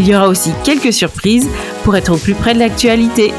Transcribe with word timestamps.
Il 0.00 0.08
y 0.08 0.16
aura 0.16 0.28
aussi 0.28 0.52
quelques 0.64 0.94
surprises 0.94 1.46
pour 1.84 1.94
être 1.94 2.14
au 2.14 2.16
plus 2.16 2.32
près 2.32 2.54
de 2.54 2.58
l'actualité. 2.58 3.34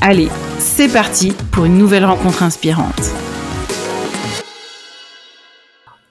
Allez, 0.00 0.28
c'est 0.58 0.92
parti 0.92 1.32
pour 1.52 1.64
une 1.64 1.78
nouvelle 1.78 2.04
rencontre 2.04 2.42
inspirante. 2.42 3.12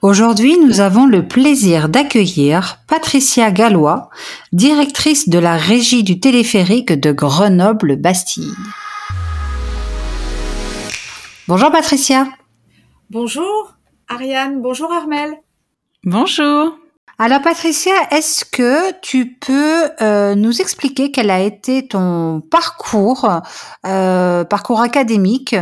Aujourd'hui, 0.00 0.56
nous 0.58 0.80
avons 0.80 1.04
le 1.04 1.28
plaisir 1.28 1.90
d'accueillir 1.90 2.78
Patricia 2.88 3.50
Gallois, 3.50 4.08
directrice 4.50 5.28
de 5.28 5.38
la 5.38 5.58
régie 5.58 6.02
du 6.02 6.20
téléphérique 6.20 6.92
de 6.94 7.12
Grenoble-Bastille. 7.12 8.54
Bonjour 11.48 11.70
Patricia. 11.70 12.26
Bonjour 13.10 13.74
Ariane, 14.08 14.62
bonjour 14.62 14.90
Armel. 14.90 15.34
Bonjour. 16.02 16.78
Alors 17.18 17.40
Patricia, 17.40 17.94
est-ce 18.10 18.44
que 18.44 18.92
tu 19.00 19.32
peux 19.32 19.88
euh, 20.02 20.34
nous 20.34 20.60
expliquer 20.60 21.10
quel 21.10 21.30
a 21.30 21.40
été 21.40 21.88
ton 21.88 22.42
parcours, 22.42 23.26
euh, 23.86 24.44
parcours 24.44 24.82
académique, 24.82 25.56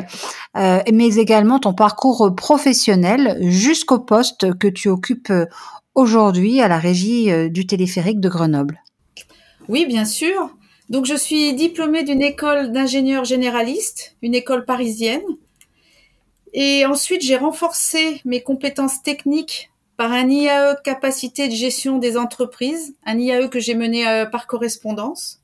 euh, 0.56 0.80
mais 0.92 1.14
également 1.14 1.60
ton 1.60 1.72
parcours 1.72 2.34
professionnel 2.34 3.38
jusqu'au 3.40 4.00
poste 4.00 4.58
que 4.58 4.66
tu 4.66 4.88
occupes 4.88 5.32
aujourd'hui 5.94 6.60
à 6.60 6.66
la 6.66 6.78
régie 6.78 7.30
du 7.50 7.68
téléphérique 7.68 8.18
de 8.18 8.28
Grenoble? 8.28 8.82
Oui, 9.68 9.86
bien 9.86 10.06
sûr. 10.06 10.50
Donc 10.90 11.06
je 11.06 11.14
suis 11.14 11.54
diplômée 11.54 12.02
d'une 12.02 12.22
école 12.22 12.72
d'ingénieur 12.72 13.24
généraliste, 13.24 14.16
une 14.22 14.34
école 14.34 14.64
parisienne. 14.64 15.22
Et 16.52 16.84
ensuite, 16.84 17.22
j'ai 17.22 17.36
renforcé 17.36 18.20
mes 18.24 18.42
compétences 18.42 19.04
techniques 19.04 19.70
par 19.96 20.12
un 20.12 20.28
IAE 20.28 20.76
capacité 20.82 21.48
de 21.48 21.54
gestion 21.54 21.98
des 21.98 22.16
entreprises, 22.16 22.94
un 23.06 23.18
IAE 23.18 23.48
que 23.48 23.60
j'ai 23.60 23.74
mené 23.74 24.06
euh, 24.08 24.26
par 24.26 24.46
correspondance. 24.46 25.40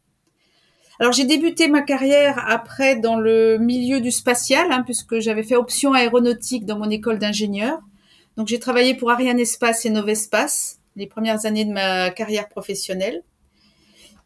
Alors 0.98 1.12
j'ai 1.12 1.24
débuté 1.24 1.68
ma 1.68 1.82
carrière 1.82 2.44
après 2.46 2.96
dans 2.96 3.16
le 3.16 3.58
milieu 3.58 4.00
du 4.00 4.10
spatial, 4.10 4.70
hein, 4.70 4.82
puisque 4.84 5.18
j'avais 5.20 5.42
fait 5.42 5.56
option 5.56 5.94
aéronautique 5.94 6.66
dans 6.66 6.78
mon 6.78 6.90
école 6.90 7.18
d'ingénieur. 7.18 7.78
Donc 8.36 8.48
j'ai 8.48 8.58
travaillé 8.58 8.94
pour 8.94 9.10
Ariane 9.10 9.40
Espace 9.40 9.86
et 9.86 9.90
Novespace 9.90 10.78
les 10.96 11.06
premières 11.06 11.46
années 11.46 11.64
de 11.64 11.72
ma 11.72 12.10
carrière 12.10 12.48
professionnelle. 12.48 13.22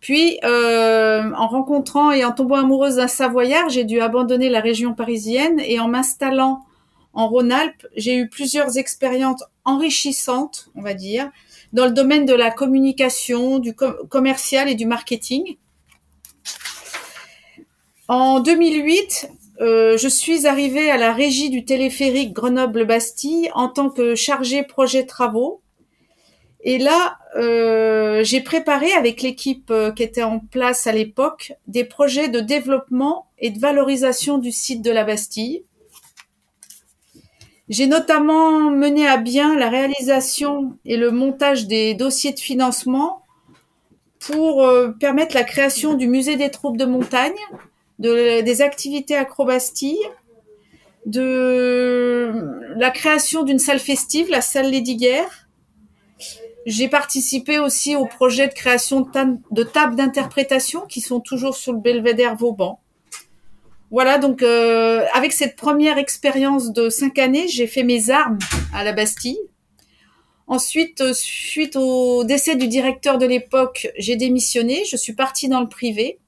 Puis, 0.01 0.39
euh, 0.45 1.33
en 1.35 1.47
rencontrant 1.47 2.11
et 2.11 2.25
en 2.25 2.33
tombant 2.33 2.57
amoureuse 2.57 2.97
d'un 2.97 3.09
Savoyard, 3.09 3.71
j'ai 3.71 3.85
dû 3.85 4.01
abandonner 4.01 4.51
la 4.51 4.61
région 4.61 4.93
parisienne 4.93 5.61
et 5.61 5.81
en 5.81 5.89
m'installant 5.89 6.61
en 7.15 7.29
Rhône-Alpes, 7.29 7.87
j'ai 7.97 8.17
eu 8.17 8.29
plusieurs 8.29 8.77
expériences 8.77 9.43
enrichissantes, 9.65 10.71
on 10.75 10.83
va 10.83 10.95
dire, 10.95 11.31
dans 11.73 11.87
le 11.87 11.93
domaine 11.93 12.27
de 12.27 12.35
la 12.35 12.51
communication, 12.51 13.59
du 13.59 13.75
commercial 13.75 14.69
et 14.69 14.75
du 14.75 14.87
marketing. 14.87 15.57
En 18.09 18.41
2008, 18.41 19.31
euh, 19.61 19.97
je 19.97 20.09
suis 20.09 20.47
arrivée 20.47 20.91
à 20.91 20.97
la 20.97 21.13
régie 21.13 21.51
du 21.51 21.65
téléphérique 21.65 22.33
Grenoble-Bastille 22.33 23.51
en 23.55 23.69
tant 23.69 23.91
que 23.91 24.15
chargée 24.15 24.63
projet 24.63 25.07
travaux. 25.07 25.63
Et 26.67 26.79
là, 26.79 27.19
euh, 27.37 28.25
j'ai 28.25 28.41
préparé 28.41 28.93
avec 28.93 29.23
l'équipe 29.23 29.71
euh, 29.71 29.93
qui 29.93 30.03
était 30.03 30.23
en 30.23 30.39
place 30.39 30.87
à 30.87 30.93
l'époque 30.93 31.53
des 31.67 31.85
projets 31.85 32.29
de 32.29 32.41
développement 32.41 33.27
et 33.39 33.51
de 33.51 33.59
valorisation 33.59 34.39
du 34.39 34.51
site 34.51 34.83
de 34.83 34.91
la 34.91 35.05
Bastille. 35.05 35.63
J'ai 37.69 37.87
notamment 37.87 38.71
mené 38.71 39.07
à 39.07 39.17
bien 39.17 39.57
la 39.57 39.71
réalisation 39.71 40.77
et 40.85 40.99
le 40.99 41.11
montage 41.11 41.67
des 41.67 41.95
dossiers 41.95 42.33
de 42.33 42.41
financement 42.41 43.23
pour 44.19 44.63
euh, 44.63 44.91
permettre 44.91 45.35
la 45.35 45.45
création 45.45 45.95
du 45.95 46.07
musée 46.07 46.37
des 46.37 46.51
troupes 46.51 46.77
de 46.77 46.85
montagne, 46.85 47.33
de, 47.99 48.43
des 48.43 48.61
activités 48.61 49.17
acrobastilles, 49.17 50.07
de 51.07 52.33
la 52.77 52.91
création 52.91 53.45
d'une 53.45 53.59
salle 53.59 53.79
festive, 53.79 54.29
la 54.31 54.43
salle 54.43 54.71
Lady 54.71 54.97
Guerre. 54.97 55.49
J'ai 56.67 56.89
participé 56.89 57.59
aussi 57.59 57.97
au 57.97 58.07
projet 58.07 58.49
de 58.49 58.55
création 58.55 59.07
de 59.51 59.63
tables 59.63 59.97
d'interprétation 59.97 60.83
qui 60.83 61.01
sont 61.01 61.21
toujours 61.21 61.57
sur 61.57 61.73
le 61.73 61.81
belvédère 61.81 62.37
Vauban. 62.37 62.81
Voilà, 63.95 64.19
donc 64.19 64.43
euh, 64.43 65.05
avec 65.15 65.31
cette 65.31 65.55
première 65.55 65.99
expérience 65.99 66.73
de 66.73 66.89
cinq 66.89 67.17
années, 67.17 67.47
j'ai 67.47 67.69
fait 67.69 67.85
mes 67.85 68.11
armes 68.11 68.41
à 68.75 68.83
la 68.83 68.93
Bastille. 68.93 69.39
Ensuite, 70.49 71.01
euh, 71.01 71.13
suite 71.15 71.77
au 71.77 72.25
décès 72.25 72.57
du 72.57 72.67
directeur 72.67 73.19
de 73.19 73.27
l'époque, 73.27 73.87
j'ai 73.97 74.17
démissionné, 74.17 74.83
je 74.85 74.97
suis 74.97 75.13
partie 75.13 75.49
dans 75.49 75.61
le 75.61 75.69
privé. 75.69 76.19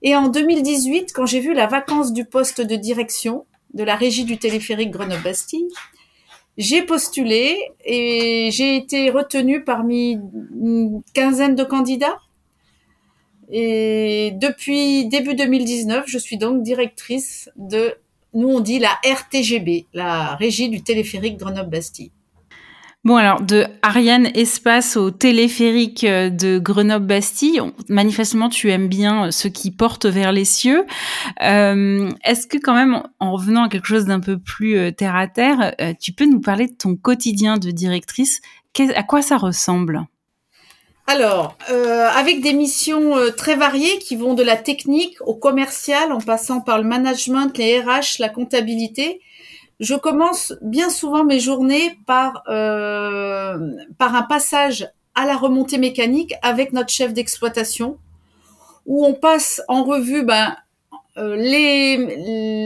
Et 0.00 0.16
en 0.16 0.28
2018, 0.28 1.12
quand 1.12 1.26
j'ai 1.26 1.40
vu 1.40 1.52
la 1.52 1.66
vacance 1.66 2.14
du 2.14 2.24
poste 2.24 2.62
de 2.62 2.76
direction 2.76 3.44
de 3.74 3.84
la 3.84 3.94
régie 3.94 4.24
du 4.24 4.38
téléphérique 4.38 4.92
Grenoble-Bastille, 4.92 5.68
j'ai 6.56 6.80
postulé 6.80 7.58
et 7.84 8.48
j'ai 8.50 8.76
été 8.76 9.10
retenue 9.10 9.62
parmi 9.62 10.12
une 10.58 11.02
quinzaine 11.12 11.54
de 11.54 11.64
candidats. 11.64 12.16
Et 13.50 14.32
depuis 14.40 15.06
début 15.06 15.34
2019, 15.34 16.04
je 16.06 16.18
suis 16.18 16.38
donc 16.38 16.62
directrice 16.62 17.50
de, 17.56 17.94
nous 18.34 18.48
on 18.48 18.60
dit 18.60 18.78
la 18.78 18.98
RTGB, 19.04 19.86
la 19.94 20.34
régie 20.36 20.68
du 20.68 20.82
téléphérique 20.82 21.38
Grenoble-Bastille. 21.38 22.10
Bon, 23.06 23.14
alors, 23.14 23.40
de 23.40 23.66
Ariane 23.82 24.26
Espace 24.34 24.96
au 24.96 25.12
téléphérique 25.12 26.02
euh, 26.02 26.28
de 26.28 26.58
Grenoble-Bastille, 26.58 27.60
manifestement, 27.88 28.48
tu 28.48 28.72
aimes 28.72 28.88
bien 28.88 29.30
ce 29.30 29.46
qui 29.46 29.70
porte 29.70 30.06
vers 30.06 30.32
les 30.32 30.44
cieux. 30.44 30.84
Euh, 31.40 32.10
Est-ce 32.24 32.48
que 32.48 32.58
quand 32.58 32.74
même, 32.74 33.04
en 33.20 33.30
revenant 33.30 33.66
à 33.66 33.68
quelque 33.68 33.86
chose 33.86 34.06
d'un 34.06 34.18
peu 34.18 34.40
plus 34.40 34.76
euh, 34.76 34.90
terre 34.90 35.14
à 35.14 35.28
terre, 35.28 35.72
euh, 35.80 35.92
tu 36.00 36.14
peux 36.14 36.26
nous 36.26 36.40
parler 36.40 36.66
de 36.66 36.74
ton 36.74 36.96
quotidien 36.96 37.58
de 37.58 37.70
directrice? 37.70 38.40
À 38.96 39.04
quoi 39.04 39.22
ça 39.22 39.36
ressemble? 39.36 40.04
Alors, 41.08 41.56
euh, 41.70 42.08
avec 42.08 42.40
des 42.40 42.52
missions 42.52 43.16
euh, 43.16 43.30
très 43.30 43.54
variées 43.54 43.98
qui 44.00 44.16
vont 44.16 44.34
de 44.34 44.42
la 44.42 44.56
technique 44.56 45.16
au 45.20 45.34
commercial 45.34 46.10
en 46.10 46.20
passant 46.20 46.60
par 46.60 46.78
le 46.78 46.84
management, 46.84 47.56
les 47.56 47.80
RH, 47.80 48.18
la 48.18 48.28
comptabilité, 48.28 49.20
je 49.78 49.94
commence 49.94 50.54
bien 50.62 50.90
souvent 50.90 51.22
mes 51.24 51.38
journées 51.38 51.96
par, 52.06 52.42
euh, 52.48 53.56
par 53.98 54.16
un 54.16 54.22
passage 54.22 54.90
à 55.14 55.26
la 55.26 55.36
remontée 55.36 55.78
mécanique 55.78 56.34
avec 56.42 56.72
notre 56.72 56.90
chef 56.90 57.14
d'exploitation, 57.14 57.98
où 58.84 59.06
on 59.06 59.14
passe 59.14 59.62
en 59.68 59.84
revue 59.84 60.24
ben, 60.24 60.56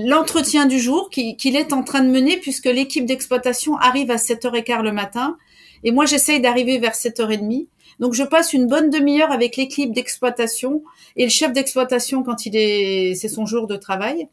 l'entretien 0.09 0.65
du 0.65 0.81
jour 0.81 1.11
qu'il 1.11 1.57
est 1.57 1.75
en 1.75 1.83
train 1.83 2.01
de 2.01 2.11
mener, 2.11 2.39
puisque 2.39 2.67
l'équipe 2.67 3.05
d'exploitation 3.05 3.77
arrive 3.77 4.11
à 4.11 4.17
7h15 4.17 4.83
le 4.83 4.93
matin, 4.93 5.37
et 5.85 5.93
moi 5.93 6.07
j'essaye 6.07 6.41
d'arriver 6.41 6.79
vers 6.79 6.95
7h30. 6.95 7.67
Donc 8.01 8.15
je 8.15 8.25
passe 8.25 8.55
une 8.55 8.67
bonne 8.67 8.89
demi-heure 8.89 9.31
avec 9.31 9.57
l'équipe 9.57 9.93
d'exploitation 9.93 10.83
et 11.17 11.25
le 11.25 11.31
chef 11.31 11.53
d'exploitation 11.53 12.23
quand 12.23 12.47
il 12.47 12.57
est, 12.57 13.15
c'est 13.15 13.29
son 13.29 13.45
jour 13.45 13.67
de 13.67 13.77
travail, 13.77 14.27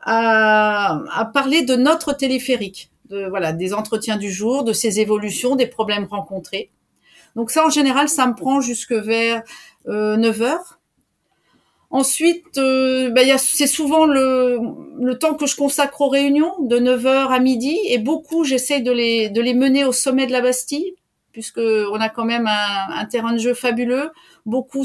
à, 0.00 1.30
parler 1.34 1.62
de 1.62 1.76
notre 1.76 2.14
téléphérique, 2.14 2.90
de 3.10 3.26
voilà, 3.26 3.52
des 3.52 3.74
entretiens 3.74 4.16
du 4.16 4.30
jour, 4.30 4.64
de 4.64 4.72
ses 4.72 4.98
évolutions, 5.00 5.56
des 5.56 5.66
problèmes 5.66 6.06
rencontrés. 6.06 6.70
Donc 7.34 7.50
ça 7.50 7.66
en 7.66 7.70
général, 7.70 8.08
ça 8.08 8.26
me 8.26 8.34
prend 8.34 8.62
jusque 8.62 8.92
vers 8.92 9.42
euh, 9.88 10.16
9 10.16 10.42
heures. 10.42 10.78
Ensuite, 11.90 12.56
euh, 12.56 13.10
bah, 13.10 13.22
c'est 13.38 13.66
souvent 13.66 14.06
le, 14.06 14.58
le, 14.98 15.18
temps 15.18 15.34
que 15.34 15.46
je 15.46 15.54
consacre 15.54 16.00
aux 16.00 16.08
réunions, 16.08 16.54
de 16.60 16.78
9h 16.78 17.28
à 17.28 17.38
midi, 17.38 17.78
et 17.86 17.98
beaucoup, 17.98 18.42
j'essaye 18.42 18.82
de 18.82 18.90
les, 18.90 19.28
de 19.28 19.40
les 19.40 19.54
mener 19.54 19.84
au 19.84 19.92
sommet 19.92 20.26
de 20.26 20.32
la 20.32 20.40
Bastille, 20.40 20.94
puisque 21.36 21.58
on 21.58 22.00
a 22.00 22.08
quand 22.08 22.24
même 22.24 22.48
un, 22.48 23.04
terrain 23.04 23.34
de 23.34 23.38
jeu 23.38 23.52
fabuleux. 23.52 24.10
Beaucoup, 24.46 24.84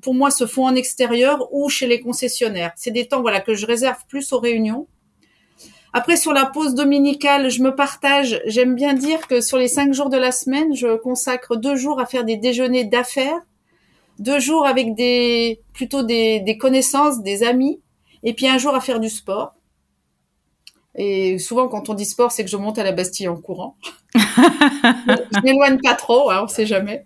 pour 0.00 0.14
moi, 0.14 0.30
se 0.30 0.46
font 0.46 0.64
en 0.64 0.74
extérieur 0.74 1.46
ou 1.52 1.68
chez 1.68 1.86
les 1.86 2.00
concessionnaires. 2.00 2.72
C'est 2.74 2.90
des 2.90 3.06
temps 3.06 3.20
voilà, 3.20 3.40
que 3.40 3.54
je 3.54 3.66
réserve 3.66 3.98
plus 4.08 4.32
aux 4.32 4.40
réunions. 4.40 4.86
Après, 5.92 6.16
sur 6.16 6.32
la 6.32 6.46
pause 6.46 6.74
dominicale, 6.74 7.50
je 7.50 7.62
me 7.62 7.74
partage. 7.74 8.40
J'aime 8.46 8.74
bien 8.74 8.94
dire 8.94 9.28
que 9.28 9.42
sur 9.42 9.58
les 9.58 9.68
cinq 9.68 9.92
jours 9.92 10.08
de 10.08 10.16
la 10.16 10.32
semaine, 10.32 10.74
je 10.74 10.96
consacre 10.96 11.54
deux 11.54 11.76
jours 11.76 12.00
à 12.00 12.06
faire 12.06 12.24
des 12.24 12.38
déjeuners 12.38 12.84
d'affaires 12.84 13.42
deux 14.18 14.38
jours 14.38 14.66
avec 14.66 14.94
des 14.94 15.60
plutôt 15.72 16.02
des, 16.02 16.56
connaissances, 16.58 17.22
des 17.22 17.42
amis, 17.42 17.80
et 18.22 18.32
puis 18.32 18.46
un 18.46 18.58
jour 18.58 18.74
à 18.74 18.80
faire 18.80 19.00
du 19.00 19.10
sport. 19.10 19.54
Et 20.96 21.38
souvent, 21.38 21.68
quand 21.68 21.88
on 21.88 21.94
dit 21.94 22.04
sport, 22.04 22.30
c'est 22.30 22.44
que 22.44 22.50
je 22.50 22.56
monte 22.56 22.78
à 22.78 22.84
la 22.84 22.92
Bastille 22.92 23.28
en 23.28 23.36
courant. 23.36 23.76
Je 24.36 25.40
m'éloigne 25.42 25.78
pas 25.80 25.94
trop, 25.94 26.30
hein, 26.30 26.40
on 26.44 26.48
sait 26.48 26.66
jamais. 26.66 27.04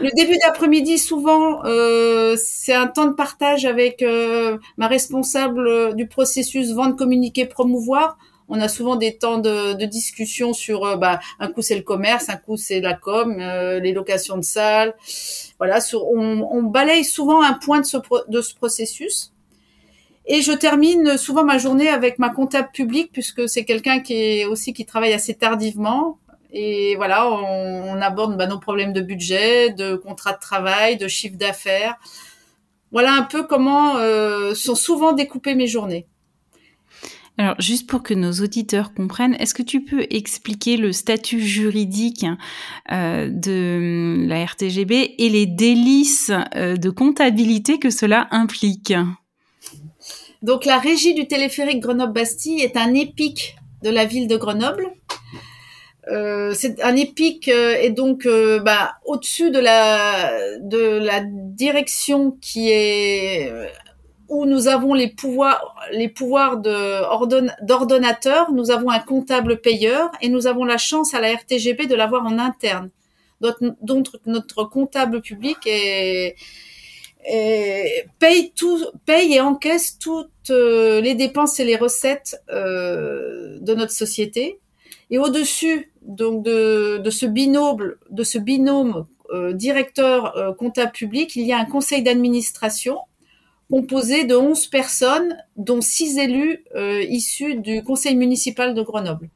Le 0.00 0.10
début 0.16 0.36
d'après-midi, 0.44 0.98
souvent, 0.98 1.64
euh, 1.64 2.36
c'est 2.38 2.74
un 2.74 2.86
temps 2.86 3.06
de 3.06 3.14
partage 3.14 3.64
avec 3.64 4.02
euh, 4.02 4.56
ma 4.76 4.86
responsable 4.86 5.96
du 5.96 6.06
processus 6.06 6.72
vente, 6.72 6.96
communiquer, 6.96 7.46
promouvoir 7.46 8.16
on 8.50 8.60
a 8.60 8.68
souvent 8.68 8.96
des 8.96 9.16
temps 9.16 9.38
de, 9.38 9.84
discussion 9.84 10.52
sur, 10.52 10.84
euh, 10.84 10.96
bah, 10.96 11.20
un 11.38 11.48
coup 11.48 11.62
c'est 11.62 11.76
le 11.76 11.82
commerce, 11.82 12.28
un 12.28 12.36
coup 12.36 12.56
c'est 12.56 12.80
la 12.80 12.94
com, 12.94 13.36
euh, 13.38 13.78
les 13.78 13.92
locations 13.92 14.36
de 14.36 14.42
salles. 14.42 14.94
Voilà, 15.58 15.78
on, 15.94 16.62
balaye 16.64 17.04
souvent 17.04 17.42
un 17.42 17.54
point 17.54 17.80
de 17.80 17.86
ce, 17.86 17.96
de 18.28 18.42
ce 18.42 18.54
processus. 18.54 19.32
Et 20.26 20.42
je 20.42 20.52
termine 20.52 21.16
souvent 21.16 21.44
ma 21.44 21.58
journée 21.58 21.88
avec 21.88 22.18
ma 22.18 22.30
comptable 22.30 22.70
publique 22.72 23.10
puisque 23.12 23.48
c'est 23.48 23.64
quelqu'un 23.64 24.00
qui 24.00 24.14
est 24.14 24.44
aussi 24.44 24.72
qui 24.72 24.84
travaille 24.84 25.12
assez 25.12 25.34
tardivement. 25.34 26.18
Et 26.52 26.96
voilà, 26.96 27.30
on, 27.30 28.00
aborde 28.00 28.36
bah, 28.36 28.46
nos 28.46 28.58
problèmes 28.58 28.92
de 28.92 29.00
budget, 29.00 29.70
de 29.70 29.96
contrat 29.96 30.32
de 30.32 30.40
travail, 30.40 30.96
de 30.96 31.08
chiffre 31.08 31.36
d'affaires. 31.36 31.96
Voilà 32.92 33.12
un 33.12 33.22
peu 33.22 33.44
comment 33.44 33.96
euh, 33.96 34.54
sont 34.54 34.74
souvent 34.74 35.12
découpées 35.12 35.54
mes 35.54 35.68
journées. 35.68 36.06
Alors, 37.38 37.58
juste 37.58 37.88
pour 37.88 38.02
que 38.02 38.12
nos 38.12 38.32
auditeurs 38.32 38.92
comprennent, 38.92 39.34
est-ce 39.38 39.54
que 39.54 39.62
tu 39.62 39.82
peux 39.82 40.06
expliquer 40.10 40.76
le 40.76 40.92
statut 40.92 41.40
juridique 41.40 42.26
euh, 42.92 43.30
de 43.30 43.78
hum, 43.78 44.28
la 44.28 44.44
RTGB 44.44 45.14
et 45.16 45.28
les 45.30 45.46
délices 45.46 46.32
euh, 46.54 46.76
de 46.76 46.90
comptabilité 46.90 47.78
que 47.78 47.88
cela 47.88 48.28
implique? 48.30 48.92
Donc, 50.42 50.66
la 50.66 50.78
régie 50.78 51.14
du 51.14 51.28
téléphérique 51.28 51.80
Grenoble-Bastille 51.80 52.60
est 52.60 52.76
un 52.76 52.92
épique 52.92 53.56
de 53.82 53.88
la 53.88 54.04
ville 54.04 54.28
de 54.28 54.36
Grenoble. 54.36 54.90
Euh, 56.08 56.54
c'est 56.54 56.82
un 56.82 56.96
épique 56.96 57.48
et 57.48 57.90
donc 57.90 58.26
bah, 58.64 58.92
au-dessus 59.04 59.50
de 59.50 59.58
la 59.58 60.58
de 60.60 61.00
direction 61.54 62.32
qui 62.40 62.70
est 62.70 63.52
où 64.28 64.46
nous 64.46 64.68
avons 64.68 64.94
les 64.94 65.08
pouvoirs, 65.08 65.74
les 65.92 66.08
pouvoirs 66.08 66.58
d'ordonnateur, 66.58 68.52
nous 68.52 68.70
avons 68.70 68.90
un 68.90 69.00
comptable 69.00 69.60
payeur 69.60 70.10
et 70.22 70.28
nous 70.28 70.46
avons 70.46 70.64
la 70.64 70.78
chance 70.78 71.14
à 71.14 71.20
la 71.20 71.34
RTGB 71.34 71.86
de 71.86 71.96
l'avoir 71.96 72.24
en 72.24 72.38
interne. 72.38 72.90
Donc 73.40 74.06
notre 74.26 74.64
comptable 74.64 75.20
public 75.20 75.66
paye 79.06 79.34
et 79.34 79.40
encaisse 79.40 79.98
toutes 79.98 80.50
euh, 80.50 81.00
les 81.00 81.14
dépenses 81.14 81.60
et 81.60 81.64
les 81.64 81.76
recettes 81.76 82.40
euh, 82.50 83.58
de 83.60 83.74
notre 83.74 83.92
société. 83.92 84.58
Et 85.10 85.18
au-dessus 85.18 85.92
donc 86.02 86.44
de, 86.44 87.02
ce 87.10 87.26
binôme, 87.26 89.06
euh, 89.32 89.52
directeur 89.52 90.56
comptable 90.58 90.92
public, 90.92 91.36
il 91.36 91.46
y 91.46 91.52
a 91.52 91.58
un 91.58 91.64
conseil 91.64 92.02
d'administration 92.02 92.98
composé 93.70 94.24
de 94.24 94.34
11 94.34 94.66
personnes, 94.66 95.36
dont 95.56 95.80
6 95.80 96.18
élus 96.18 96.64
euh, 96.74 97.02
issus 97.04 97.54
du 97.54 97.82
conseil 97.84 98.16
municipal 98.16 98.74
de 98.74 98.82
Grenoble. 98.82 99.30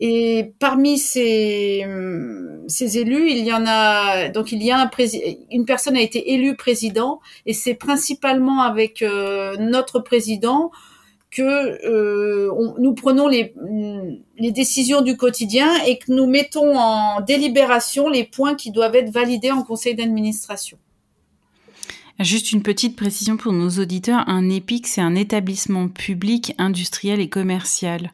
Et 0.00 0.52
parmi 0.60 0.96
ces, 0.96 1.84
euh, 1.84 2.62
ces 2.68 2.98
élus, 2.98 3.30
il 3.30 3.44
y 3.44 3.52
en 3.52 3.64
a 3.66 4.28
donc 4.28 4.52
il 4.52 4.62
y 4.62 4.70
a 4.70 4.80
un 4.80 4.90
une 5.50 5.64
personne 5.64 5.96
a 5.96 6.00
été 6.00 6.32
élue 6.34 6.54
président 6.54 7.18
et 7.46 7.52
c'est 7.52 7.74
principalement 7.74 8.62
avec 8.62 9.02
euh, 9.02 9.56
notre 9.56 9.98
président 9.98 10.70
que 11.30 12.48
nous 12.80 12.94
prenons 12.94 13.28
les, 13.28 13.54
décisions 14.38 15.02
du 15.02 15.16
quotidien 15.16 15.68
et 15.84 15.98
que 15.98 16.12
nous 16.12 16.26
mettons 16.26 16.76
en 16.76 17.20
délibération 17.20 18.08
les 18.08 18.24
points 18.24 18.54
qui 18.54 18.70
doivent 18.70 18.96
être 18.96 19.10
validés 19.10 19.50
en 19.50 19.62
conseil 19.62 19.94
d'administration. 19.94 20.78
Juste 22.20 22.50
une 22.50 22.62
petite 22.62 22.96
précision 22.96 23.36
pour 23.36 23.52
nos 23.52 23.70
auditeurs, 23.78 24.28
un 24.28 24.50
EPIC, 24.50 24.88
c'est 24.88 25.00
un 25.00 25.14
établissement 25.14 25.88
public, 25.88 26.52
industriel 26.58 27.20
et 27.20 27.28
commercial. 27.28 28.12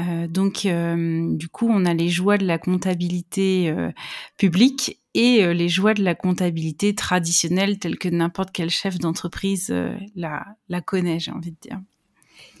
Euh, 0.00 0.26
donc, 0.26 0.64
euh, 0.64 1.28
du 1.36 1.48
coup, 1.50 1.68
on 1.68 1.84
a 1.84 1.92
les 1.92 2.08
joies 2.08 2.38
de 2.38 2.46
la 2.46 2.56
comptabilité 2.56 3.68
euh, 3.68 3.90
publique 4.38 4.98
et 5.12 5.54
les 5.54 5.68
joies 5.68 5.94
de 5.94 6.02
la 6.02 6.16
comptabilité 6.16 6.92
traditionnelle, 6.94 7.78
telle 7.78 7.98
que 7.98 8.08
n'importe 8.08 8.50
quel 8.50 8.68
chef 8.68 8.98
d'entreprise 8.98 9.72
la 10.16 10.80
connaît, 10.84 11.20
j'ai 11.20 11.30
envie 11.30 11.52
de 11.52 11.56
dire. 11.60 11.78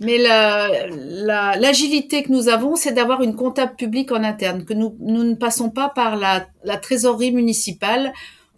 Mais 0.00 0.18
l'agilité 0.18 2.24
que 2.24 2.32
nous 2.32 2.48
avons, 2.48 2.76
c'est 2.76 2.92
d'avoir 2.92 3.22
une 3.22 3.36
comptable 3.36 3.76
publique 3.76 4.12
en 4.12 4.24
interne, 4.24 4.64
que 4.64 4.74
nous, 4.74 4.96
nous 5.00 5.22
ne 5.22 5.34
passons 5.34 5.70
pas 5.70 5.88
par 5.88 6.16
la, 6.16 6.46
la 6.64 6.76
trésorerie 6.76 7.32
municipale 7.32 8.12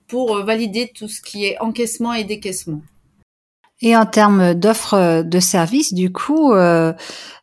pour 0.09 0.37
euh, 0.37 0.45
valider 0.45 0.91
tout 0.95 1.09
ce 1.09 1.21
qui 1.21 1.45
est 1.45 1.59
encaissement 1.61 2.13
et 2.13 2.25
décaissement. 2.25 2.81
Et 3.83 3.95
en 3.95 4.07
termes 4.07 4.55
d'offres 4.55 5.23
de 5.23 5.39
services, 5.39 5.93
du 5.93 6.11
coup, 6.11 6.55
euh, 6.55 6.95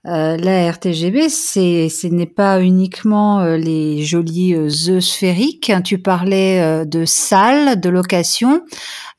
euh, 0.07 0.35
la 0.35 0.71
RTGB, 0.71 1.29
ce 1.29 2.07
n'est 2.07 2.25
pas 2.25 2.59
uniquement 2.59 3.43
les 3.43 4.03
jolis 4.03 4.55
œufs 4.55 5.03
sphériques. 5.03 5.71
Tu 5.83 5.99
parlais 5.99 6.87
de 6.87 7.05
salles, 7.05 7.79
de 7.79 7.89
location. 7.89 8.63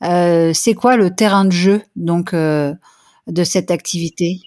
c'est 0.00 0.74
quoi 0.74 0.96
le 0.96 1.14
terrain 1.14 1.44
de 1.44 1.52
jeu 1.52 1.82
donc 1.94 2.34
de 2.34 3.44
cette 3.44 3.70
activité? 3.70 4.40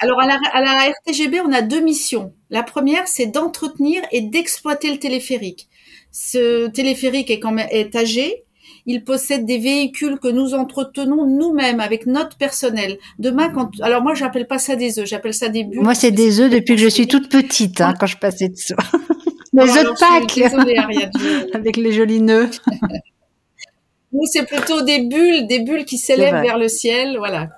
Alors 0.00 0.20
à 0.20 0.26
la, 0.26 0.38
à 0.52 0.60
la 0.60 0.92
RTGB, 0.92 1.40
on 1.40 1.52
a 1.52 1.62
deux 1.62 1.80
missions. 1.80 2.32
La 2.50 2.62
première, 2.62 3.08
c'est 3.08 3.26
d'entretenir 3.26 4.02
et 4.12 4.20
d'exploiter 4.20 4.90
le 4.90 4.98
téléphérique. 4.98 5.68
Ce 6.12 6.68
téléphérique 6.68 7.30
est 7.30 7.40
quand 7.40 7.52
même 7.52 7.68
est 7.70 7.94
âgé. 7.96 8.44
Il 8.84 9.04
possède 9.04 9.44
des 9.46 9.58
véhicules 9.58 10.18
que 10.18 10.28
nous 10.28 10.54
entretenons 10.54 11.26
nous-mêmes 11.26 11.80
avec 11.80 12.06
notre 12.06 12.36
personnel. 12.36 12.98
Demain, 13.18 13.50
quand 13.50 13.70
alors 13.80 14.02
moi 14.02 14.14
j'appelle 14.14 14.46
pas 14.46 14.58
ça 14.58 14.76
des 14.76 14.98
œufs, 14.98 15.06
j'appelle 15.06 15.34
ça 15.34 15.48
des 15.48 15.64
bulles. 15.64 15.82
Moi 15.82 15.94
c'est 15.94 16.12
des 16.12 16.40
œufs 16.40 16.50
depuis 16.50 16.76
que 16.76 16.80
je 16.80 16.88
suis 16.88 17.08
toute 17.08 17.28
petite, 17.28 17.80
hein, 17.80 17.94
quand 17.98 18.06
je 18.06 18.16
passais 18.16 18.48
dessous. 18.48 18.74
Les 19.52 19.62
œufs 19.62 19.84
de 19.84 19.98
Pâques 19.98 21.50
avec 21.54 21.76
les 21.78 21.92
jolis 21.92 22.20
nœuds. 22.20 22.50
Nous 24.12 24.26
c'est 24.26 24.44
plutôt 24.44 24.82
des 24.82 25.00
bulles, 25.00 25.46
des 25.46 25.60
bulles 25.60 25.84
qui 25.84 25.98
s'élèvent 25.98 26.42
vers 26.42 26.58
le 26.58 26.68
ciel, 26.68 27.16
voilà. 27.16 27.48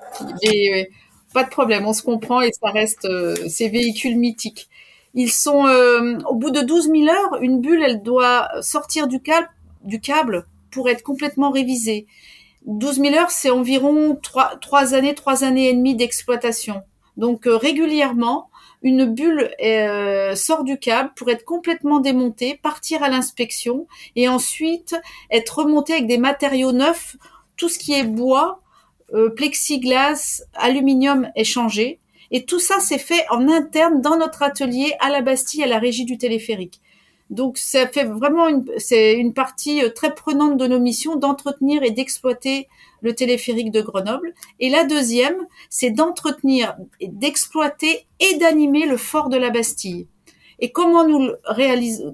Et, 0.43 0.89
pas 1.33 1.45
de 1.45 1.51
problème, 1.51 1.87
on 1.87 1.93
se 1.93 2.03
comprend 2.03 2.41
et 2.41 2.51
ça 2.53 2.71
reste 2.71 3.05
euh, 3.05 3.37
ces 3.49 3.69
véhicules 3.69 4.17
mythiques. 4.17 4.69
Ils 5.15 5.31
sont 5.31 5.67
euh, 5.67 6.19
au 6.29 6.35
bout 6.35 6.51
de 6.51 6.61
12 6.61 6.91
000 6.91 7.07
heures, 7.09 7.43
une 7.43 7.61
bulle, 7.61 7.83
elle 7.83 8.03
doit 8.03 8.49
sortir 8.63 9.09
du 9.09 9.21
câble, 9.21 9.49
du 9.85 10.01
câble 10.01 10.47
pour 10.71 10.89
être 10.89 11.03
complètement 11.03 11.51
révisée. 11.51 12.07
12 12.67 12.97
000 12.97 13.15
heures, 13.15 13.31
c'est 13.31 13.51
environ 13.51 14.19
3, 14.23 14.57
3, 14.61 14.95
années, 14.95 15.15
3 15.15 15.45
années 15.45 15.69
et 15.69 15.75
demie 15.75 15.97
d'exploitation. 15.97 16.83
Donc 17.17 17.47
euh, 17.47 17.57
régulièrement, 17.57 18.49
une 18.83 19.07
bulle 19.07 19.51
euh, 19.63 20.37
sort 20.37 20.65
du 20.65 20.79
câble 20.79 21.11
pour 21.17 21.29
être 21.31 21.45
complètement 21.45 21.99
démontée, 21.99 22.59
partir 22.63 23.03
à 23.03 23.09
l'inspection 23.09 23.87
et 24.15 24.29
ensuite 24.29 24.95
être 25.31 25.59
remontée 25.59 25.95
avec 25.95 26.07
des 26.07 26.19
matériaux 26.19 26.73
neufs. 26.73 27.17
Tout 27.57 27.69
ce 27.69 27.79
qui 27.79 27.93
est 27.93 28.05
bois, 28.05 28.61
plexiglas, 29.37 30.43
aluminium 30.55 31.29
est 31.35 31.45
changé 31.45 32.01
et 32.31 32.45
tout 32.45 32.61
ça, 32.61 32.77
c'est 32.81 32.99
fait 32.99 33.25
en 33.31 33.49
interne 33.49 34.03
dans 34.03 34.19
notre 34.19 34.43
atelier 34.43 34.95
à 35.01 35.11
la 35.11 35.23
Bastille, 35.23 35.63
à 35.63 35.67
la 35.67 35.79
régie 35.79 36.05
du 36.05 36.19
téléphérique. 36.19 36.81
Donc, 37.31 37.59
ça 37.59 37.87
fait 37.87 38.05
vraiment 38.05 38.49
une, 38.49 38.65
c'est 38.79 39.15
une 39.15 39.35
partie 39.35 39.85
euh, 39.85 39.91
très 39.91 40.15
prenante 40.15 40.57
de 40.57 40.67
nos 40.67 40.79
missions 40.79 41.17
d'entretenir 41.17 41.83
et 41.83 41.91
d'exploiter 41.91 42.69
le 43.03 43.15
téléphérique 43.15 43.71
de 43.71 43.83
Grenoble. 43.83 44.33
Et 44.61 44.71
la 44.71 44.85
deuxième, 44.85 45.37
c'est 45.69 45.91
d'entretenir, 45.91 46.75
et 47.01 47.09
d'exploiter 47.09 48.07
et 48.21 48.37
d'animer 48.39 48.87
le 48.87 48.97
fort 48.97 49.29
de 49.29 49.37
la 49.37 49.51
Bastille. 49.51 50.07
Et 50.59 50.73
comment 50.73 51.07
nous, 51.07 51.31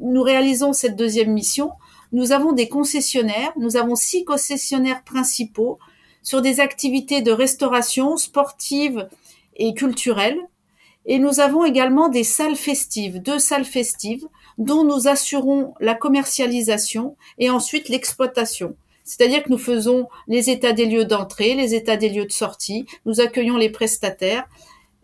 nous 0.00 0.22
réalisons 0.22 0.72
cette 0.72 0.96
deuxième 0.96 1.32
mission? 1.32 1.70
Nous 2.12 2.32
avons 2.32 2.52
des 2.52 2.68
concessionnaires, 2.68 3.52
nous 3.56 3.76
avons 3.76 3.94
six 3.94 4.24
concessionnaires 4.24 5.04
principaux 5.04 5.78
sur 6.24 6.42
des 6.42 6.58
activités 6.58 7.22
de 7.22 7.30
restauration 7.30 8.16
sportive 8.16 9.08
et 9.54 9.72
culturelle. 9.74 10.38
Et 11.06 11.18
nous 11.18 11.38
avons 11.38 11.64
également 11.64 12.08
des 12.08 12.24
salles 12.24 12.56
festives, 12.56 13.20
deux 13.20 13.38
salles 13.38 13.66
festives, 13.66 14.26
dont 14.58 14.84
nous 14.84 15.06
assurons 15.06 15.74
la 15.78 15.94
commercialisation 15.94 17.16
et 17.38 17.50
ensuite 17.50 17.88
l'exploitation. 17.88 18.74
C'est-à-dire 19.04 19.42
que 19.42 19.50
nous 19.50 19.58
faisons 19.58 20.08
les 20.28 20.48
états 20.48 20.72
des 20.72 20.86
lieux 20.86 21.04
d'entrée, 21.04 21.54
les 21.54 21.74
états 21.74 21.98
des 21.98 22.08
lieux 22.08 22.24
de 22.24 22.32
sortie, 22.32 22.86
nous 23.04 23.20
accueillons 23.20 23.58
les 23.58 23.68
prestataires. 23.68 24.48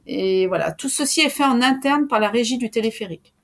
Et 0.07 0.47
voilà, 0.47 0.73
tout 0.73 0.89
ceci 0.89 1.21
est 1.21 1.29
fait 1.29 1.45
en 1.45 1.61
interne 1.61 2.09
par 2.09 2.19
la 2.19 2.31
régie 2.31 2.57
du 2.57 2.71
téléphérique. 2.71 3.35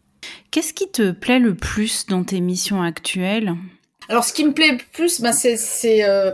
Qu'est-ce 0.50 0.72
qui 0.72 0.90
te 0.90 1.10
plaît 1.10 1.38
le 1.38 1.54
plus 1.54 2.06
dans 2.06 2.24
tes 2.24 2.40
missions 2.40 2.82
actuelles? 2.82 3.54
Alors, 4.08 4.24
ce 4.24 4.32
qui 4.32 4.44
me 4.44 4.54
plaît 4.54 4.72
le 4.72 4.78
plus, 4.92 5.20
ben, 5.20 5.32
c'est 5.32 6.04
euh, 6.04 6.32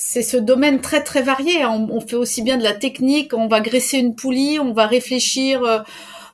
ce 0.00 0.36
domaine 0.36 0.80
très 0.80 1.02
très 1.02 1.22
varié. 1.22 1.64
On, 1.66 2.00
fait 2.00 2.16
aussi 2.16 2.42
bien 2.42 2.56
de 2.56 2.62
la 2.62 2.74
technique, 2.74 3.34
on 3.34 3.48
va 3.48 3.60
graisser 3.60 3.98
une 3.98 4.14
poulie, 4.14 4.58
on 4.58 4.72
va 4.72 4.86
réfléchir 4.86 5.62
euh, 5.62 5.80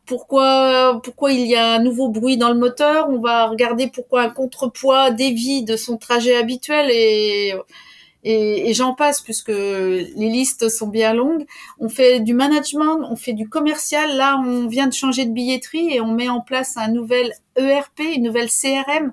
pourquoi 0.07 1.01
pourquoi 1.03 1.33
il 1.33 1.47
y 1.47 1.57
a 1.57 1.75
un 1.75 1.81
nouveau 1.81 2.09
bruit 2.09 2.37
dans 2.37 2.51
le 2.51 2.59
moteur, 2.59 3.09
on 3.11 3.19
va 3.19 3.47
regarder 3.47 3.89
pourquoi 3.89 4.23
un 4.23 4.31
contrepoids 4.31 5.11
dévie 5.11 5.65
de 5.65 5.77
son 5.77 5.97
trajet 5.97 6.37
habituel 6.37 6.91
et 6.91 7.55
et, 8.29 8.75
j'en 8.75 8.93
passe 8.95 9.21
puisque 9.21 9.49
les 9.49 10.05
listes 10.17 10.69
sont 10.69 10.89
bien 10.89 11.15
longues. 11.15 11.47
On 11.79 11.89
fait 11.89 12.19
du 12.19 12.35
management, 12.35 12.99
on 13.09 13.15
fait 13.15 13.35
du 13.35 13.49
commercial. 13.49 14.17
Là, 14.17 14.43
on 14.45 14.67
vient 14.67 14.89
de 14.89 14.93
changer 14.93 15.27
de 15.27 15.31
billetterie 15.31 15.95
et 15.95 16.01
on 16.01 16.11
met 16.13 16.29
en 16.29 16.41
place 16.41 16.77
un 16.77 16.89
nouvel 16.89 17.33
ERP, 17.57 18.01
une 18.01 18.25
nouvelle 18.25 18.49
CRM. 18.49 19.13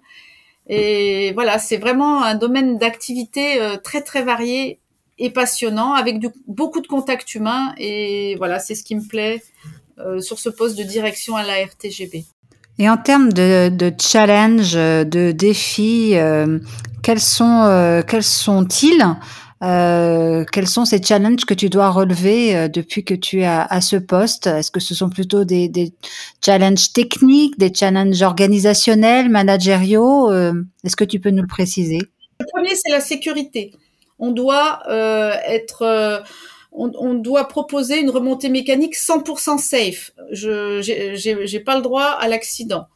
Et 0.67 1.31
voilà, 1.33 1.59
c'est 1.59 1.77
vraiment 1.77 2.23
un 2.23 2.35
domaine 2.35 2.77
d'activité 2.77 3.61
euh, 3.61 3.77
très 3.77 4.01
très 4.01 4.23
varié 4.23 4.79
et 5.19 5.29
passionnant 5.29 5.93
avec 5.93 6.19
beaucoup 6.47 6.81
de 6.81 6.87
contacts 6.87 7.35
humains. 7.35 7.73
Et 7.77 8.35
voilà, 8.37 8.59
c'est 8.59 8.75
ce 8.75 8.83
qui 8.83 8.95
me 8.95 9.05
plaît 9.07 9.43
euh, 9.99 10.21
sur 10.21 10.39
ce 10.39 10.49
poste 10.49 10.77
de 10.77 10.83
direction 10.83 11.35
à 11.35 11.43
la 11.43 11.63
RTGB. 11.65 12.23
Et 12.79 12.89
en 12.89 12.97
termes 12.97 13.31
de, 13.31 13.93
challenge, 14.01 14.73
de 14.73 15.31
défis, 15.31 16.13
euh, 16.15 16.59
quels 17.03 17.19
sont 17.19 18.03
quels 18.07 18.23
sont-ils? 18.23 19.05
Euh, 19.63 20.43
Quels 20.51 20.67
sont 20.67 20.85
ces 20.85 21.01
challenges 21.01 21.45
que 21.45 21.53
tu 21.53 21.69
dois 21.69 21.89
relever 21.89 22.55
euh, 22.55 22.67
depuis 22.67 23.03
que 23.03 23.13
tu 23.13 23.41
es 23.41 23.45
à, 23.45 23.81
ce 23.81 23.95
poste? 23.95 24.47
Est-ce 24.47 24.71
que 24.71 24.79
ce 24.79 24.93
sont 24.93 25.09
plutôt 25.09 25.43
des, 25.45 25.93
challenges 26.43 26.93
techniques, 26.93 27.57
des 27.57 27.73
challenges 27.73 28.21
organisationnels, 28.21 29.29
managériaux? 29.29 30.31
Est-ce 30.83 30.95
que 30.95 31.05
tu 31.05 31.19
peux 31.19 31.29
nous 31.29 31.41
le 31.41 31.47
préciser? 31.47 31.99
Le 32.39 32.45
premier, 32.53 32.75
c'est 32.75 32.91
la 32.91 33.01
sécurité. 33.01 33.73
On 34.19 34.31
doit 34.31 34.83
être 34.89 36.23
on, 36.75 37.13
doit 37.13 37.47
proposer 37.47 37.99
une 37.99 38.09
remontée 38.09 38.49
mécanique 38.49 38.95
100% 38.95 39.59
safe. 39.59 40.11
Je 40.31 40.81
j'ai 40.81 41.59
pas 41.59 41.75
le 41.75 41.81
droit 41.81 42.03
à 42.03 42.27
l'accident. 42.27 42.87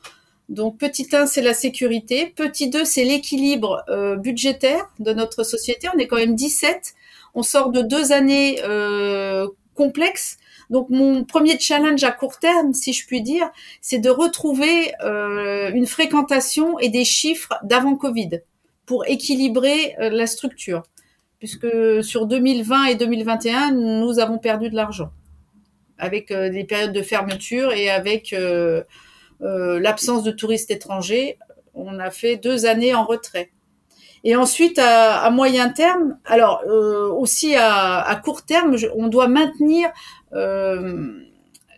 Donc 0.50 0.77
petit 0.77 1.08
1, 1.12 1.25
c'est 1.25 1.42
la 1.42 1.54
sécurité. 1.54 2.34
Petit 2.36 2.70
2, 2.70 2.86
c'est 2.86 3.04
l'équilibre 3.04 3.84
euh, 3.89 4.16
budgétaire 4.16 4.89
de 5.00 5.12
notre 5.12 5.44
société. 5.44 5.89
On 5.94 5.98
est 5.98 6.08
quand 6.08 6.16
même 6.16 6.36
17. 6.36 6.94
On 7.36 7.44
sort 7.44 7.70
de 7.72 7.82
deux 7.82 8.13
années 8.13 8.62
euh, 8.63 9.48
complexes. 9.75 10.38
Donc 10.70 10.89
mon 10.89 11.25
premier 11.25 11.60
challenge 11.60 12.04
à 12.04 12.12
court 12.12 12.39
terme, 12.39 12.74
si 12.74 12.94
je 12.94 13.06
puis 13.06 13.22
dire, 13.22 13.50
c'est 13.82 14.00
de 14.00 14.10
retrouver 14.10 14.94
euh, 15.04 15.72
une 15.74 15.86
fréquentation 15.86 16.80
et 16.80 16.89
des 16.89 17.06
chiffres 17.06 17.54
d'avant 17.63 17.96
Covid 17.96 18.42
pour 18.86 19.06
équilibrer 19.06 19.96
la 20.00 20.27
structure. 20.27 20.84
Puisque 21.39 21.68
sur 22.04 22.25
2020 22.25 22.86
et 22.86 22.96
2021, 22.96 23.72
nous 23.72 24.20
avons 24.20 24.38
perdu 24.38 24.70
de 24.70 24.75
l'argent 24.75 25.12
avec 26.00 26.32
des 26.32 26.63
périodes 26.63 26.94
de 26.94 27.01
fermeture 27.01 27.74
et 27.74 27.89
avec 27.89 28.34
l'absence 29.39 30.24
de 30.24 30.32
touristes 30.32 30.72
étrangers, 30.72 31.38
on 31.74 32.00
a 32.00 32.10
fait 32.12 32.38
deux 32.38 32.65
années 32.65 32.94
en 32.94 33.06
retrait. 33.06 33.51
Et 34.24 34.36
ensuite, 34.36 34.79
à, 34.79 35.29
moyen 35.29 35.70
terme, 35.70 36.17
alors 36.25 36.63
euh, 36.67 37.10
aussi 37.10 37.56
à, 37.56 38.20
court 38.24 38.44
terme, 38.44 38.75
on 38.96 39.08
doit 39.08 39.27
maintenir 39.27 39.89
euh, 40.34 41.08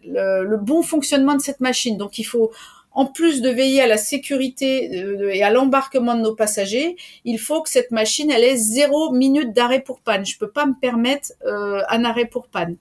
le, 0.03 0.57
bon 0.57 0.81
fonctionnement 0.81 1.35
de 1.35 1.41
cette 1.41 1.59
machine. 1.59 1.97
Donc, 1.97 2.17
il 2.17 2.23
faut, 2.23 2.51
en 2.91 3.05
plus 3.05 3.41
de 3.41 3.49
veiller 3.49 3.81
à 3.81 3.87
la 3.87 3.97
sécurité 3.97 4.89
et 5.31 5.43
à 5.43 5.51
l'embarquement 5.51 6.15
de 6.15 6.21
nos 6.21 6.33
passagers, 6.33 6.95
il 7.25 7.39
faut 7.39 7.61
que 7.61 7.69
cette 7.69 7.91
machine, 7.91 8.31
elle 8.31 8.43
ait 8.43 8.57
zéro 8.57 9.11
minute 9.11 9.53
d'arrêt 9.53 9.81
pour 9.81 9.99
panne. 9.99 10.25
Je 10.25 10.37
peux 10.37 10.49
pas 10.49 10.65
me 10.65 10.73
permettre 10.79 11.33
un 11.45 12.05
arrêt 12.05 12.25
pour 12.25 12.47
panne. 12.47 12.77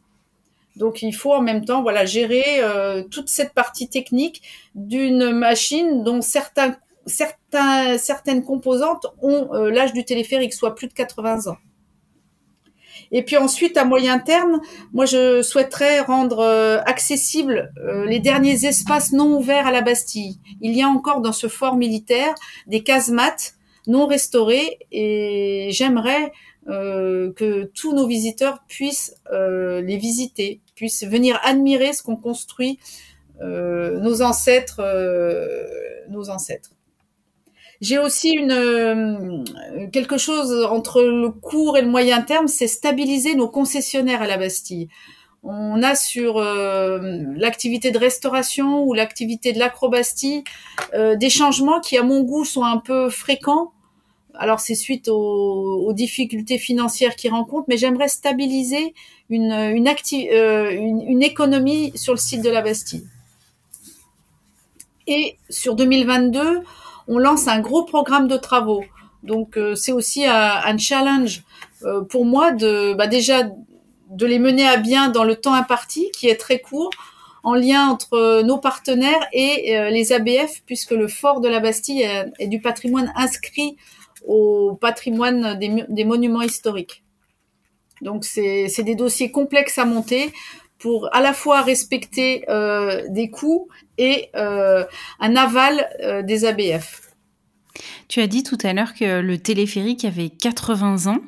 Donc 0.79 1.03
il 1.03 1.13
faut 1.13 1.35
en 1.35 1.43
même 1.43 1.65
temps 1.65 1.83
voilà 1.83 2.07
gérer 2.07 2.45
euh, 2.61 3.03
toute 3.03 3.29
cette 3.29 3.53
partie 3.53 3.89
technique 3.89 4.43
d'une 4.77 5.33
machine 5.33 6.05
dont 6.05 6.23
certains, 6.23 6.77
certaines 7.99 8.45
composantes 8.45 9.07
ont 9.21 9.49
euh, 9.53 9.71
l'âge 9.71 9.93
du 9.93 10.05
téléphérique, 10.05 10.55
soit 10.55 10.77
plus 10.77 10.87
de 10.87 10.93
80 10.95 11.51
ans. 11.51 11.57
Et 13.11 13.25
puis 13.25 13.37
ensuite, 13.37 13.77
à 13.77 13.85
moyen 13.85 14.19
terme, 14.19 14.61
moi 14.93 15.05
je 15.05 15.43
souhaiterais 15.43 16.01
rendre 16.01 16.41
euh, 16.41 16.79
accessibles 16.87 17.73
les 18.07 18.21
derniers 18.21 18.65
espaces 18.65 19.13
non 19.13 19.37
ouverts 19.37 19.67
à 19.67 19.73
la 19.73 19.83
Bastille. 19.83 20.39
Il 20.61 20.77
y 20.77 20.83
a 20.83 20.89
encore 20.89 21.21
dans 21.21 21.33
ce 21.33 21.49
fort 21.49 21.77
militaire 21.77 22.35
des 22.69 22.83
casemates 22.85 23.55
non 23.89 24.07
restaurées 24.07 24.79
et 24.93 25.69
j'aimerais 25.71 26.33
que 26.67 27.65
tous 27.73 27.95
nos 27.95 28.07
visiteurs 28.07 28.59
puissent 28.69 29.17
les 29.33 29.97
visiter, 29.97 30.61
puissent 30.79 31.05
venir 31.05 31.41
admirer 31.43 31.93
ce 31.93 32.03
qu'ont 32.03 32.17
construit 32.17 32.79
euh, 33.43 33.99
nos 33.99 34.23
ancêtres, 34.23 34.81
euh, 34.81 35.67
nos 36.09 36.31
ancêtres. 36.31 36.71
J'ai 37.81 37.99
aussi 37.99 38.39
euh, 38.39 39.45
quelque 39.93 40.19
chose 40.19 40.67
entre 40.69 41.03
le 41.03 41.31
court 41.31 41.77
et 41.77 41.83
le 41.83 41.89
moyen 41.89 42.23
terme, 42.23 42.49
c'est 42.49 42.67
stabiliser 42.67 43.35
nos 43.35 43.49
concessionnaires 43.49 44.23
à 44.23 44.27
la 44.27 44.37
Bastille. 44.37 44.89
On 45.45 45.83
a 45.85 45.95
sur 45.95 46.41
l'activité 46.41 47.93
de 47.93 47.99
restauration 47.99 48.83
ou 48.83 48.93
l'activité 48.93 49.53
de 49.53 49.61
l'acrobastie 49.61 50.43
des 50.93 51.31
changements 51.31 51.79
qui, 51.79 51.97
à 51.97 52.03
mon 52.03 52.23
goût, 52.23 52.45
sont 52.45 52.65
un 52.65 52.79
peu 52.79 53.09
fréquents 53.09 53.73
alors 54.39 54.61
c'est 54.61 54.77
suite 54.77 55.09
aux, 55.09 55.93
difficultés 55.93 56.59
financières 56.59 57.17
qu'ils 57.17 57.33
rencontrent, 57.33 57.67
mais 57.69 57.77
j'aimerais 57.77 58.09
stabiliser 58.09 58.95
une, 59.31 59.53
euh, 59.53 60.71
une, 60.71 61.23
économie 61.23 61.93
sur 61.95 62.15
le 62.15 62.19
site 62.19 62.43
de 62.43 62.51
la 62.51 62.63
Bastille. 62.63 63.07
Et 65.07 65.37
sur 65.49 65.75
2022, 65.75 66.61
on 67.09 67.19
lance 67.19 67.49
un 67.49 67.61
gros 67.61 67.85
programme 67.85 68.29
de 68.29 68.37
travaux. 68.37 68.85
Donc 69.23 69.57
euh, 69.57 69.75
c'est 69.75 69.93
aussi 69.93 70.27
un, 70.27 70.79
challenge 70.79 71.43
euh, 71.83 72.03
pour 72.03 72.25
moi 72.25 72.53
de 72.53 72.95
bah, 72.95 73.07
déjà 73.07 73.51
de 74.11 74.27
les 74.27 74.39
mener 74.39 74.67
à 74.67 74.77
bien 74.77 75.09
dans 75.09 75.25
le 75.25 75.37
temps 75.37 75.55
imparti, 75.55 76.11
qui 76.13 76.29
est 76.29 76.37
très 76.37 76.61
court, 76.61 76.91
en 77.43 77.55
lien 77.55 77.89
entre 77.89 78.43
nos 78.43 78.59
partenaires 78.59 79.27
et 79.33 79.91
les 79.91 80.13
ABF, 80.13 80.63
puisque 80.67 80.93
le 80.93 81.09
fort 81.09 81.41
de 81.41 81.49
la 81.49 81.61
Bastille 81.61 82.09
est 82.39 82.47
du 82.47 82.61
patrimoine 82.61 83.13
inscrit 83.17 83.77
au 84.27 84.77
patrimoine 84.81 85.59
des, 85.59 86.05
monuments 86.05 86.43
historiques. 86.43 87.03
Donc 88.03 88.25
c'est 88.25 88.83
des 88.83 88.95
dossiers 88.95 89.31
complexes 89.31 89.79
à 89.79 89.85
monter 89.85 90.33
pour 90.79 91.15
à 91.15 91.21
la 91.21 91.33
fois 91.33 91.63
respecter 91.63 92.45
euh, 92.49 93.03
des 93.09 93.31
coûts 93.31 93.69
et 93.99 94.29
euh, 94.37 94.85
un 95.21 95.37
aval 95.37 95.89
euh, 96.03 96.23
des 96.23 96.45
ABF. 96.45 97.03
Tu 98.09 98.21
as 98.21 98.27
dit 98.27 98.43
tout 98.43 98.59
à 98.63 98.73
l'heure 98.73 98.95
que 98.95 99.21
le 99.21 99.39
téléphérique 99.39 100.05
avait 100.05 100.31
80 100.31 101.13
ans. 101.13 101.21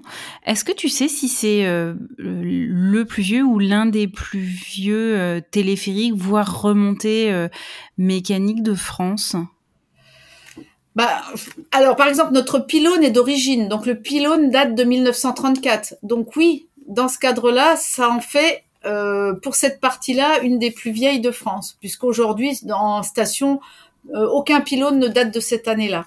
Est-ce 0.47 0.65
que 0.65 0.73
tu 0.73 0.89
sais 0.89 1.09
si 1.09 1.29
c'est 1.29 1.63
le 2.19 3.05
plus 3.05 3.23
vieux 3.23 3.45
ou 3.45 3.59
l'un 3.59 3.87
des 3.87 4.09
plus 4.09 4.41
vieux 4.41 5.43
téléphériques, 5.53 6.15
voire 6.15 6.63
remontées 6.63 7.47
mécaniques 7.99 8.65
de 8.65 8.75
France? 8.75 9.37
Bah, 10.97 11.23
alors, 11.71 11.97
par 11.97 12.09
exemple, 12.09 12.33
notre 12.33 12.59
pylône 12.59 13.05
est 13.05 13.11
d'origine. 13.11 13.69
Donc, 13.69 13.87
le 13.87 13.95
pylône 13.95 14.51
date 14.51 14.75
de 14.75 14.85
1934. 14.85 15.97
Donc, 16.03 16.35
oui, 16.37 16.69
dans 16.87 17.09
ce 17.09 17.19
cadre-là, 17.19 17.77
ça 17.77 18.11
en 18.11 18.21
fait, 18.21 18.65
euh, 18.85 19.35
pour 19.35 19.55
cette 19.55 19.81
partie-là, 19.81 20.41
une 20.43 20.59
des 20.59 20.71
plus 20.71 20.91
vieilles 20.91 21.21
de 21.21 21.31
France. 21.31 21.77
Puisqu'aujourd'hui, 21.81 22.59
en 22.71 23.03
station, 23.03 23.61
euh, 24.15 24.27
aucun 24.29 24.61
pylône 24.61 24.99
ne 24.99 25.09
date 25.09 25.33
de 25.33 25.41
cette 25.41 25.69
année-là. 25.69 26.07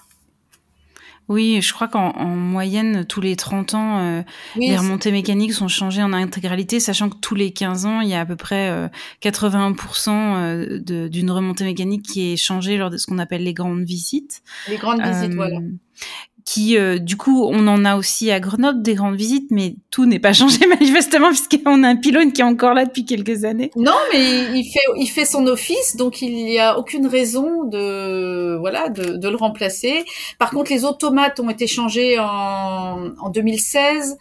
Oui, 1.28 1.62
je 1.62 1.72
crois 1.72 1.88
qu'en 1.88 2.12
moyenne, 2.36 3.06
tous 3.06 3.22
les 3.22 3.34
30 3.34 3.74
ans, 3.74 3.98
euh, 3.98 4.22
les 4.56 4.76
remontées 4.76 5.10
mécaniques 5.10 5.54
sont 5.54 5.68
changées 5.68 6.02
en 6.02 6.12
intégralité, 6.12 6.80
sachant 6.80 7.08
que 7.08 7.16
tous 7.16 7.34
les 7.34 7.50
15 7.50 7.86
ans, 7.86 8.00
il 8.02 8.10
y 8.10 8.14
a 8.14 8.20
à 8.20 8.26
peu 8.26 8.36
près 8.36 8.68
euh, 8.68 8.88
81% 9.22 10.10
euh, 10.10 11.08
d'une 11.08 11.30
remontée 11.30 11.64
mécanique 11.64 12.02
qui 12.02 12.32
est 12.32 12.36
changée 12.36 12.76
lors 12.76 12.90
de 12.90 12.98
ce 12.98 13.06
qu'on 13.06 13.18
appelle 13.18 13.42
les 13.42 13.54
grandes 13.54 13.84
visites. 13.84 14.42
Les 14.68 14.76
grandes 14.76 15.00
visites, 15.00 15.34
voilà. 15.34 15.60
Qui, 16.44 16.76
euh, 16.76 16.98
du 16.98 17.16
coup, 17.16 17.44
on 17.44 17.66
en 17.68 17.84
a 17.84 17.96
aussi 17.96 18.30
à 18.30 18.38
Grenoble 18.38 18.82
des 18.82 18.94
grandes 18.94 19.16
visites, 19.16 19.50
mais 19.50 19.76
tout 19.90 20.04
n'est 20.04 20.18
pas 20.18 20.32
changé 20.34 20.66
manifestement 20.66 21.28
puisqu'on 21.28 21.82
a 21.82 21.88
un 21.88 21.96
pylône 21.96 22.32
qui 22.32 22.42
est 22.42 22.44
encore 22.44 22.74
là 22.74 22.84
depuis 22.84 23.04
quelques 23.04 23.44
années. 23.44 23.70
Non, 23.76 23.92
mais 24.12 24.52
il 24.54 24.64
fait, 24.64 25.00
il 25.00 25.06
fait 25.06 25.24
son 25.24 25.46
office, 25.46 25.96
donc 25.96 26.20
il 26.20 26.34
n'y 26.34 26.58
a 26.58 26.78
aucune 26.78 27.06
raison 27.06 27.64
de, 27.64 28.56
voilà, 28.58 28.88
de, 28.90 29.16
de, 29.16 29.28
le 29.28 29.36
remplacer. 29.36 30.04
Par 30.38 30.50
contre, 30.50 30.70
les 30.70 30.84
automates 30.84 31.40
ont 31.40 31.48
été 31.48 31.66
changés 31.66 32.18
en, 32.18 33.10
en 33.18 33.30
2016. 33.30 34.18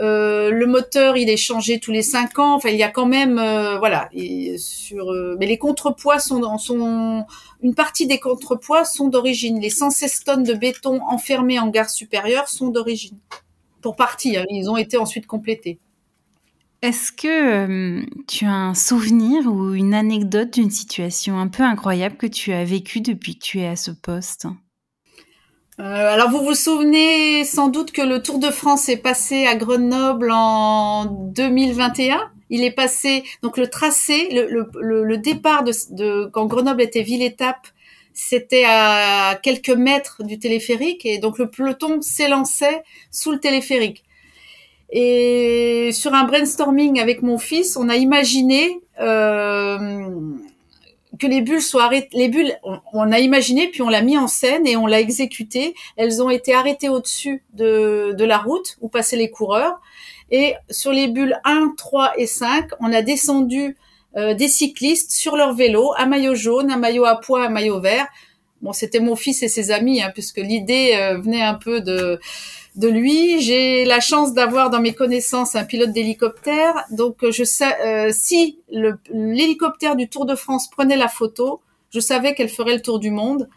Euh, 0.00 0.50
le 0.50 0.66
moteur, 0.66 1.16
il 1.16 1.28
est 1.28 1.36
changé 1.36 1.78
tous 1.78 1.92
les 1.92 2.02
cinq 2.02 2.38
ans. 2.38 2.54
Enfin, 2.54 2.70
il 2.70 2.76
y 2.76 2.82
a 2.82 2.88
quand 2.88 3.06
même, 3.06 3.38
euh, 3.38 3.78
voilà. 3.78 4.08
Euh, 4.14 5.36
mais 5.38 5.46
les 5.46 5.58
contrepoids 5.58 6.18
sont, 6.18 7.26
une 7.62 7.74
partie 7.74 8.06
des 8.06 8.18
contrepoids 8.18 8.84
sont 8.84 9.08
d'origine. 9.08 9.60
Les 9.60 9.70
116 9.70 10.24
tonnes 10.24 10.42
de 10.42 10.54
béton 10.54 11.00
enfermés 11.08 11.58
en 11.58 11.68
gare 11.68 11.90
supérieure 11.90 12.48
sont 12.48 12.68
d'origine. 12.68 13.18
Pour 13.82 13.96
partie, 13.96 14.36
hein. 14.36 14.44
ils 14.50 14.70
ont 14.70 14.76
été 14.76 14.96
ensuite 14.96 15.26
complétés. 15.26 15.78
Est-ce 16.82 17.12
que 17.12 18.02
tu 18.26 18.46
as 18.46 18.54
un 18.54 18.74
souvenir 18.74 19.46
ou 19.46 19.74
une 19.74 19.92
anecdote 19.92 20.54
d'une 20.54 20.70
situation 20.70 21.38
un 21.38 21.48
peu 21.48 21.62
incroyable 21.62 22.16
que 22.16 22.26
tu 22.26 22.52
as 22.52 22.64
vécue 22.64 23.02
depuis 23.02 23.34
que 23.34 23.44
tu 23.44 23.60
es 23.60 23.66
à 23.66 23.76
ce 23.76 23.90
poste? 23.90 24.46
Alors 25.82 26.28
vous 26.28 26.44
vous 26.44 26.54
souvenez 26.54 27.44
sans 27.44 27.68
doute 27.68 27.90
que 27.90 28.02
le 28.02 28.22
Tour 28.22 28.38
de 28.38 28.50
France 28.50 28.90
est 28.90 28.98
passé 28.98 29.46
à 29.46 29.54
Grenoble 29.54 30.30
en 30.30 31.06
2021. 31.06 32.30
Il 32.50 32.62
est 32.62 32.70
passé 32.70 33.24
donc 33.42 33.56
le 33.56 33.66
tracé, 33.66 34.28
le, 34.30 35.16
départ 35.16 35.64
de, 35.64 36.26
quand 36.26 36.44
Grenoble 36.44 36.82
était 36.82 37.02
ville-étape, 37.02 37.66
c'était 38.12 38.64
à 38.66 39.38
quelques 39.42 39.70
mètres 39.70 40.22
du 40.22 40.38
téléphérique 40.38 41.06
et 41.06 41.18
donc 41.18 41.38
le 41.38 41.48
peloton 41.48 42.02
s'élançait 42.02 42.82
sous 43.10 43.32
le 43.32 43.40
téléphérique. 43.40 44.04
Et 44.92 45.90
sur 45.92 46.12
un 46.12 46.24
brainstorming 46.24 47.00
avec 47.00 47.22
mon 47.22 47.38
fils, 47.38 47.78
on 47.78 47.88
a 47.88 47.96
imaginé 47.96 48.80
euh, 49.00 50.10
que 51.20 51.26
les 51.26 51.42
bulles 51.42 51.62
soient 51.62 51.84
arrêtées. 51.84 52.16
Les 52.16 52.28
bulles, 52.28 52.58
on, 52.92 53.12
a 53.12 53.18
imaginé, 53.20 53.68
puis 53.68 53.82
on 53.82 53.88
l'a 53.88 54.02
mis 54.02 54.18
en 54.18 54.26
scène 54.26 54.66
et 54.66 54.76
on 54.76 54.86
l'a 54.86 55.00
exécuté. 55.00 55.74
Elles 55.96 56.22
ont 56.22 56.30
été 56.30 56.54
arrêtées 56.54 56.88
au-dessus 56.88 57.44
de, 57.52 58.14
de 58.16 58.24
la 58.24 58.38
route 58.38 58.76
où 58.80 58.88
passaient 58.88 59.16
les 59.16 59.30
coureurs. 59.30 59.80
Et 60.30 60.54
sur 60.70 60.92
les 60.92 61.08
bulles 61.08 61.40
1, 61.44 61.74
3 61.76 62.14
et 62.16 62.26
5, 62.26 62.70
on 62.80 62.92
a 62.92 63.02
descendu 63.02 63.76
euh, 64.16 64.34
des 64.34 64.48
cyclistes 64.48 65.12
sur 65.12 65.36
leur 65.36 65.54
vélo, 65.54 65.92
un 65.96 66.06
maillot 66.06 66.34
jaune, 66.34 66.70
un 66.70 66.76
maillot 66.76 67.04
à 67.04 67.20
pois, 67.20 67.46
un 67.46 67.48
maillot 67.48 67.80
vert. 67.80 68.08
Bon, 68.62 68.72
c'était 68.72 69.00
mon 69.00 69.16
fils 69.16 69.42
et 69.42 69.48
ses 69.48 69.70
amis, 69.70 70.02
hein, 70.02 70.10
puisque 70.12 70.38
l'idée 70.38 70.92
euh, 70.96 71.18
venait 71.18 71.42
un 71.42 71.54
peu 71.54 71.80
de 71.80 72.20
de 72.76 72.88
lui. 72.88 73.40
J'ai 73.40 73.84
la 73.84 74.00
chance 74.00 74.32
d'avoir 74.32 74.70
dans 74.70 74.80
mes 74.80 74.92
connaissances 74.92 75.56
un 75.56 75.64
pilote 75.64 75.92
d'hélicoptère. 75.92 76.84
Donc, 76.90 77.18
je 77.28 77.44
sais, 77.44 77.80
euh, 77.84 78.10
si 78.12 78.58
l'hélicoptère 78.70 79.96
du 79.96 80.08
Tour 80.08 80.26
de 80.26 80.34
France 80.34 80.68
prenait 80.70 80.96
la 80.96 81.08
photo, 81.08 81.60
je 81.92 82.00
savais 82.00 82.34
qu'elle 82.34 82.48
ferait 82.48 82.74
le 82.74 82.82
tour 82.82 83.00
du 83.00 83.10
monde. 83.10 83.48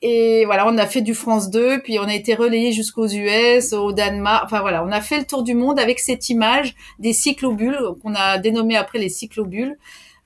Et 0.00 0.44
voilà, 0.44 0.66
on 0.68 0.78
a 0.78 0.86
fait 0.86 1.00
du 1.00 1.14
France 1.14 1.50
2, 1.50 1.80
puis 1.82 1.98
on 1.98 2.04
a 2.04 2.14
été 2.14 2.34
relayé 2.34 2.72
jusqu'aux 2.72 3.08
US, 3.08 3.72
au 3.72 3.92
Danemark. 3.92 4.44
Enfin 4.44 4.60
voilà, 4.60 4.84
on 4.84 4.92
a 4.92 5.00
fait 5.00 5.18
le 5.18 5.24
tour 5.24 5.42
du 5.42 5.54
monde 5.54 5.78
avec 5.80 5.98
cette 5.98 6.28
image 6.28 6.76
des 7.00 7.12
cyclobules 7.12 7.78
qu'on 8.02 8.14
a 8.14 8.38
dénommé 8.38 8.76
après 8.76 8.98
les 8.98 9.08
cyclobules. 9.08 9.76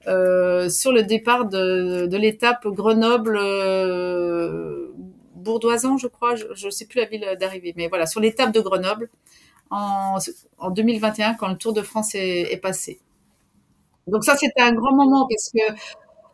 Euh, 0.08 0.68
sur 0.68 0.92
le 0.92 1.02
départ 1.02 1.46
de, 1.46 2.08
l'étape 2.16 2.66
Grenoble 2.66 3.36
euh, 3.36 4.88
Bourdoisan, 5.36 5.96
je 5.96 6.08
crois, 6.08 6.34
je 6.34 6.66
ne 6.66 6.70
sais 6.70 6.86
plus 6.86 6.98
la 6.98 7.06
ville 7.06 7.26
d'arrivée, 7.38 7.72
mais 7.76 7.88
voilà, 7.88 8.06
sur 8.06 8.20
l'étape 8.20 8.52
de 8.52 8.60
Grenoble 8.60 9.08
en, 9.70 10.18
2021 10.70 11.34
quand 11.34 11.48
le 11.48 11.56
Tour 11.56 11.72
de 11.72 11.82
France 11.82 12.14
est, 12.14 12.60
passé. 12.60 13.00
Donc 14.06 14.24
ça, 14.24 14.36
c'était 14.36 14.60
un 14.60 14.72
grand 14.72 14.94
moment 14.94 15.26
parce 15.28 15.50
que 15.50 15.74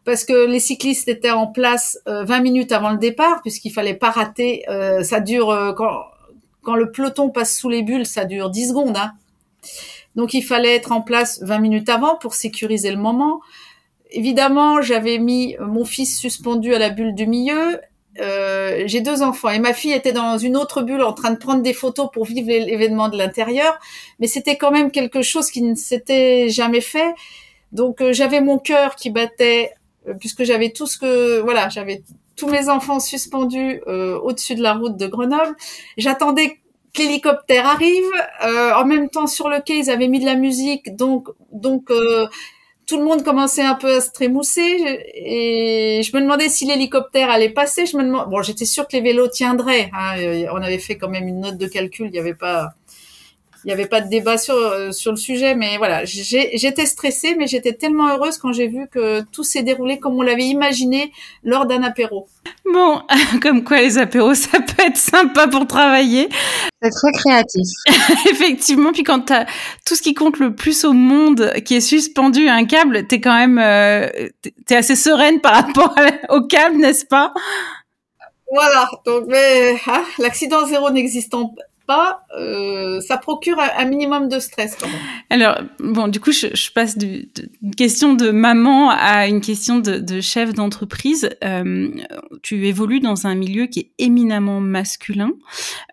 parce 0.04 0.24
que 0.24 0.46
les 0.46 0.60
cyclistes 0.60 1.08
étaient 1.08 1.30
en 1.30 1.46
place 1.46 1.98
20 2.06 2.38
euh, 2.38 2.42
minutes 2.42 2.72
avant 2.72 2.90
le 2.90 2.96
départ, 2.96 3.42
puisqu'il 3.42 3.70
fallait 3.70 3.94
pas 3.94 4.10
rater. 4.10 4.64
Ça 5.02 5.20
dure 5.20 5.74
quand, 5.76 6.04
quand 6.62 6.76
le 6.76 6.90
peloton 6.90 7.28
passe 7.28 7.54
sous 7.54 7.68
les 7.68 7.82
bulles, 7.82 8.06
ça 8.06 8.24
dure 8.24 8.48
10 8.48 8.68
secondes. 8.68 8.96
Hein. 8.96 9.12
Donc 10.18 10.34
il 10.34 10.42
fallait 10.42 10.74
être 10.74 10.92
en 10.92 11.00
place 11.00 11.42
20 11.42 11.58
minutes 11.60 11.88
avant 11.88 12.16
pour 12.16 12.34
sécuriser 12.34 12.90
le 12.90 12.98
moment. 12.98 13.40
Évidemment, 14.10 14.82
j'avais 14.82 15.18
mis 15.18 15.56
mon 15.60 15.86
fils 15.86 16.18
suspendu 16.18 16.74
à 16.74 16.78
la 16.78 16.90
bulle 16.90 17.14
du 17.14 17.26
milieu 17.26 17.80
euh, 18.20 18.82
j'ai 18.86 19.00
deux 19.00 19.22
enfants 19.22 19.50
et 19.50 19.58
ma 19.58 19.72
fille 19.72 19.92
était 19.92 20.12
dans 20.12 20.38
une 20.38 20.56
autre 20.56 20.82
bulle 20.82 21.02
en 21.02 21.12
train 21.12 21.30
de 21.30 21.36
prendre 21.36 21.62
des 21.62 21.72
photos 21.72 22.08
pour 22.12 22.24
vivre 22.24 22.48
l'événement 22.48 23.08
de 23.08 23.16
l'intérieur, 23.16 23.78
mais 24.18 24.26
c'était 24.26 24.56
quand 24.56 24.70
même 24.70 24.90
quelque 24.90 25.22
chose 25.22 25.50
qui 25.50 25.62
ne 25.62 25.74
s'était 25.74 26.48
jamais 26.48 26.80
fait. 26.80 27.14
Donc 27.70 28.00
euh, 28.00 28.12
j'avais 28.12 28.40
mon 28.40 28.58
cœur 28.58 28.96
qui 28.96 29.10
battait 29.10 29.72
euh, 30.08 30.14
puisque 30.18 30.42
j'avais 30.42 30.70
tout 30.70 30.86
ce 30.86 30.98
que 30.98 31.38
voilà, 31.40 31.68
j'avais 31.68 32.02
tous 32.36 32.48
mes 32.48 32.68
enfants 32.68 33.00
suspendus 33.00 33.82
au-dessus 33.86 34.54
de 34.54 34.62
la 34.62 34.74
route 34.74 34.96
de 34.96 35.08
Grenoble. 35.08 35.56
J'attendais 35.96 36.58
l'hélicoptère 36.96 37.66
arrive. 37.66 38.10
en 38.42 38.84
même 38.84 39.08
temps 39.08 39.26
sur 39.26 39.48
le 39.48 39.60
quai 39.60 39.78
ils 39.78 39.90
avaient 39.90 40.08
mis 40.08 40.20
de 40.20 40.26
la 40.26 40.34
musique, 40.34 40.96
donc 40.96 41.28
donc 41.52 41.90
tout 42.88 42.96
le 42.96 43.04
monde 43.04 43.22
commençait 43.22 43.62
un 43.62 43.74
peu 43.74 43.96
à 43.96 44.00
se 44.00 44.10
trémousser 44.10 44.62
et 45.14 46.00
je 46.02 46.16
me 46.16 46.22
demandais 46.22 46.48
si 46.48 46.64
l'hélicoptère 46.64 47.28
allait 47.28 47.50
passer. 47.50 47.84
Je 47.84 47.98
me 47.98 48.02
demande, 48.02 48.30
bon, 48.30 48.40
j'étais 48.40 48.64
sûre 48.64 48.88
que 48.88 48.96
les 48.96 49.02
vélos 49.02 49.28
tiendraient. 49.28 49.90
Hein. 49.92 50.46
On 50.52 50.62
avait 50.62 50.78
fait 50.78 50.96
quand 50.96 51.10
même 51.10 51.28
une 51.28 51.40
note 51.40 51.58
de 51.58 51.66
calcul. 51.66 52.06
Il 52.06 52.12
n'y 52.12 52.18
avait 52.18 52.34
pas, 52.34 52.70
il 53.64 53.68
n'y 53.68 53.72
avait 53.72 53.86
pas 53.86 54.00
de 54.00 54.08
débat 54.08 54.38
sur 54.38 54.54
euh, 54.54 54.92
sur 54.92 55.10
le 55.10 55.16
sujet, 55.16 55.54
mais 55.54 55.76
voilà, 55.78 56.04
j'étais 56.04 56.86
stressée, 56.86 57.34
mais 57.36 57.46
j'étais 57.46 57.72
tellement 57.72 58.08
heureuse 58.08 58.38
quand 58.38 58.52
j'ai 58.52 58.68
vu 58.68 58.86
que 58.88 59.22
tout 59.32 59.42
s'est 59.42 59.62
déroulé 59.62 59.98
comme 59.98 60.14
on 60.16 60.22
l'avait 60.22 60.44
imaginé 60.44 61.12
lors 61.42 61.66
d'un 61.66 61.82
apéro. 61.82 62.28
Bon, 62.72 63.02
comme 63.42 63.64
quoi 63.64 63.78
les 63.80 63.98
apéros, 63.98 64.34
ça 64.34 64.60
peut 64.60 64.82
être 64.82 64.96
sympa 64.96 65.48
pour 65.48 65.66
travailler. 65.66 66.28
C'est 66.80 66.90
très 66.90 67.12
créatif. 67.12 67.68
Effectivement, 68.30 68.92
puis 68.92 69.02
quand 69.02 69.30
as 69.30 69.46
tout 69.84 69.96
ce 69.96 70.02
qui 70.02 70.14
compte 70.14 70.38
le 70.38 70.54
plus 70.54 70.84
au 70.84 70.92
monde 70.92 71.52
qui 71.64 71.74
est 71.74 71.80
suspendu 71.80 72.48
à 72.48 72.54
un 72.54 72.64
câble, 72.64 73.06
t'es 73.06 73.20
quand 73.20 73.36
même, 73.36 73.58
euh, 73.58 74.08
t'es 74.66 74.76
assez 74.76 74.94
sereine 74.94 75.40
par 75.40 75.54
rapport 75.54 75.94
au 76.28 76.42
câble, 76.42 76.76
n'est-ce 76.76 77.06
pas? 77.06 77.32
Voilà, 78.50 78.88
donc 79.04 79.24
mais 79.26 79.76
hein, 79.86 80.04
l'accident 80.18 80.66
zéro 80.66 80.90
n'existant 80.90 81.54
pas, 81.88 82.26
euh, 82.38 83.00
ça 83.00 83.16
procure 83.16 83.58
un, 83.58 83.84
minimum 83.86 84.28
de 84.28 84.38
stress 84.38 84.76
quand 84.78 84.86
même. 84.86 85.00
Alors, 85.30 85.58
bon, 85.78 86.06
du 86.06 86.20
coup, 86.20 86.32
je, 86.32 86.48
je 86.54 86.70
passe 86.70 86.98
d'une 86.98 87.26
question 87.76 88.12
de 88.12 88.30
maman 88.30 88.90
à 88.90 89.26
une 89.26 89.40
question 89.40 89.78
de, 89.78 89.98
de 89.98 90.20
chef 90.20 90.52
d'entreprise. 90.52 91.30
Euh, 91.42 91.88
tu 92.42 92.66
évolues 92.66 93.00
dans 93.00 93.26
un 93.26 93.34
milieu 93.34 93.66
qui 93.66 93.80
est 93.80 93.90
éminemment 93.98 94.60
masculin. 94.60 95.30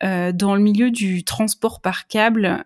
Euh, 0.04 0.34
dans 0.34 0.54
le 0.54 0.62
milieu 0.62 0.92
du 0.92 1.24
transport 1.24 1.80
par 1.80 2.08
câble, 2.08 2.62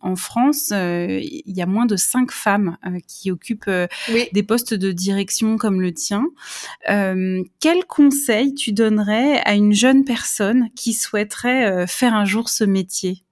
en 0.00 0.16
France, 0.16 0.70
il 0.70 1.42
y 1.46 1.60
a 1.60 1.66
moins 1.66 1.86
de 1.86 1.96
cinq 1.96 2.30
femmes 2.30 2.76
qui 3.08 3.32
occupent 3.32 3.70
des 4.32 4.42
postes 4.44 4.74
de 4.74 4.92
direction 4.92 5.56
comme 5.56 5.80
le 5.80 5.92
tien. 5.92 6.24
quel 6.86 7.84
conseil 7.88 8.54
tu 8.54 8.72
donnerais 8.72 9.40
à 9.44 9.54
une 9.54 9.72
jeune 9.72 10.04
personne 10.04 10.68
qui 10.76 10.92
souhaiterait 10.92 11.86
faire 11.88 12.14
un 12.14 12.24
jour 12.24 12.43
ce 12.48 12.64
métier? 12.64 13.22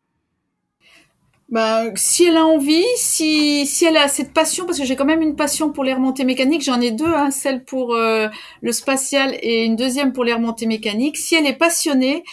Bah, 1.52 1.82
si 1.96 2.24
elle 2.24 2.38
a 2.38 2.46
envie, 2.46 2.84
si, 2.96 3.66
si 3.66 3.84
elle 3.84 3.98
a 3.98 4.08
cette 4.08 4.32
passion, 4.32 4.64
parce 4.64 4.78
que 4.78 4.86
j'ai 4.86 4.96
quand 4.96 5.04
même 5.04 5.20
une 5.20 5.36
passion 5.36 5.70
pour 5.70 5.84
les 5.84 5.92
remontées 5.92 6.24
mécaniques, 6.24 6.62
j'en 6.62 6.80
ai 6.80 6.92
deux, 6.92 7.12
hein, 7.12 7.30
celle 7.30 7.62
pour 7.64 7.94
euh, 7.94 8.28
le 8.62 8.72
spatial 8.72 9.36
et 9.42 9.64
une 9.64 9.76
deuxième 9.76 10.14
pour 10.14 10.24
les 10.24 10.32
remontées 10.32 10.64
mécaniques. 10.64 11.18
Si 11.18 11.34
elle 11.34 11.46
est 11.46 11.58
passionnée, 11.58 12.24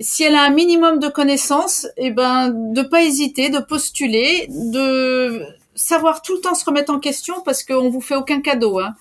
si 0.00 0.22
elle 0.22 0.34
a 0.34 0.44
un 0.44 0.50
minimum 0.50 0.98
de 0.98 1.08
connaissances, 1.08 1.84
et 1.98 2.06
eh 2.06 2.10
ben 2.10 2.50
de 2.72 2.82
pas 2.82 3.02
hésiter, 3.02 3.50
de 3.50 3.58
postuler, 3.58 4.46
de 4.48 5.42
savoir 5.74 6.22
tout 6.22 6.34
le 6.34 6.40
temps 6.40 6.54
se 6.54 6.64
remettre 6.64 6.92
en 6.92 7.00
question 7.00 7.42
parce 7.44 7.62
qu'on 7.64 7.90
vous 7.90 8.00
fait 8.00 8.16
aucun 8.16 8.40
cadeau. 8.40 8.78
Hein. 8.80 8.94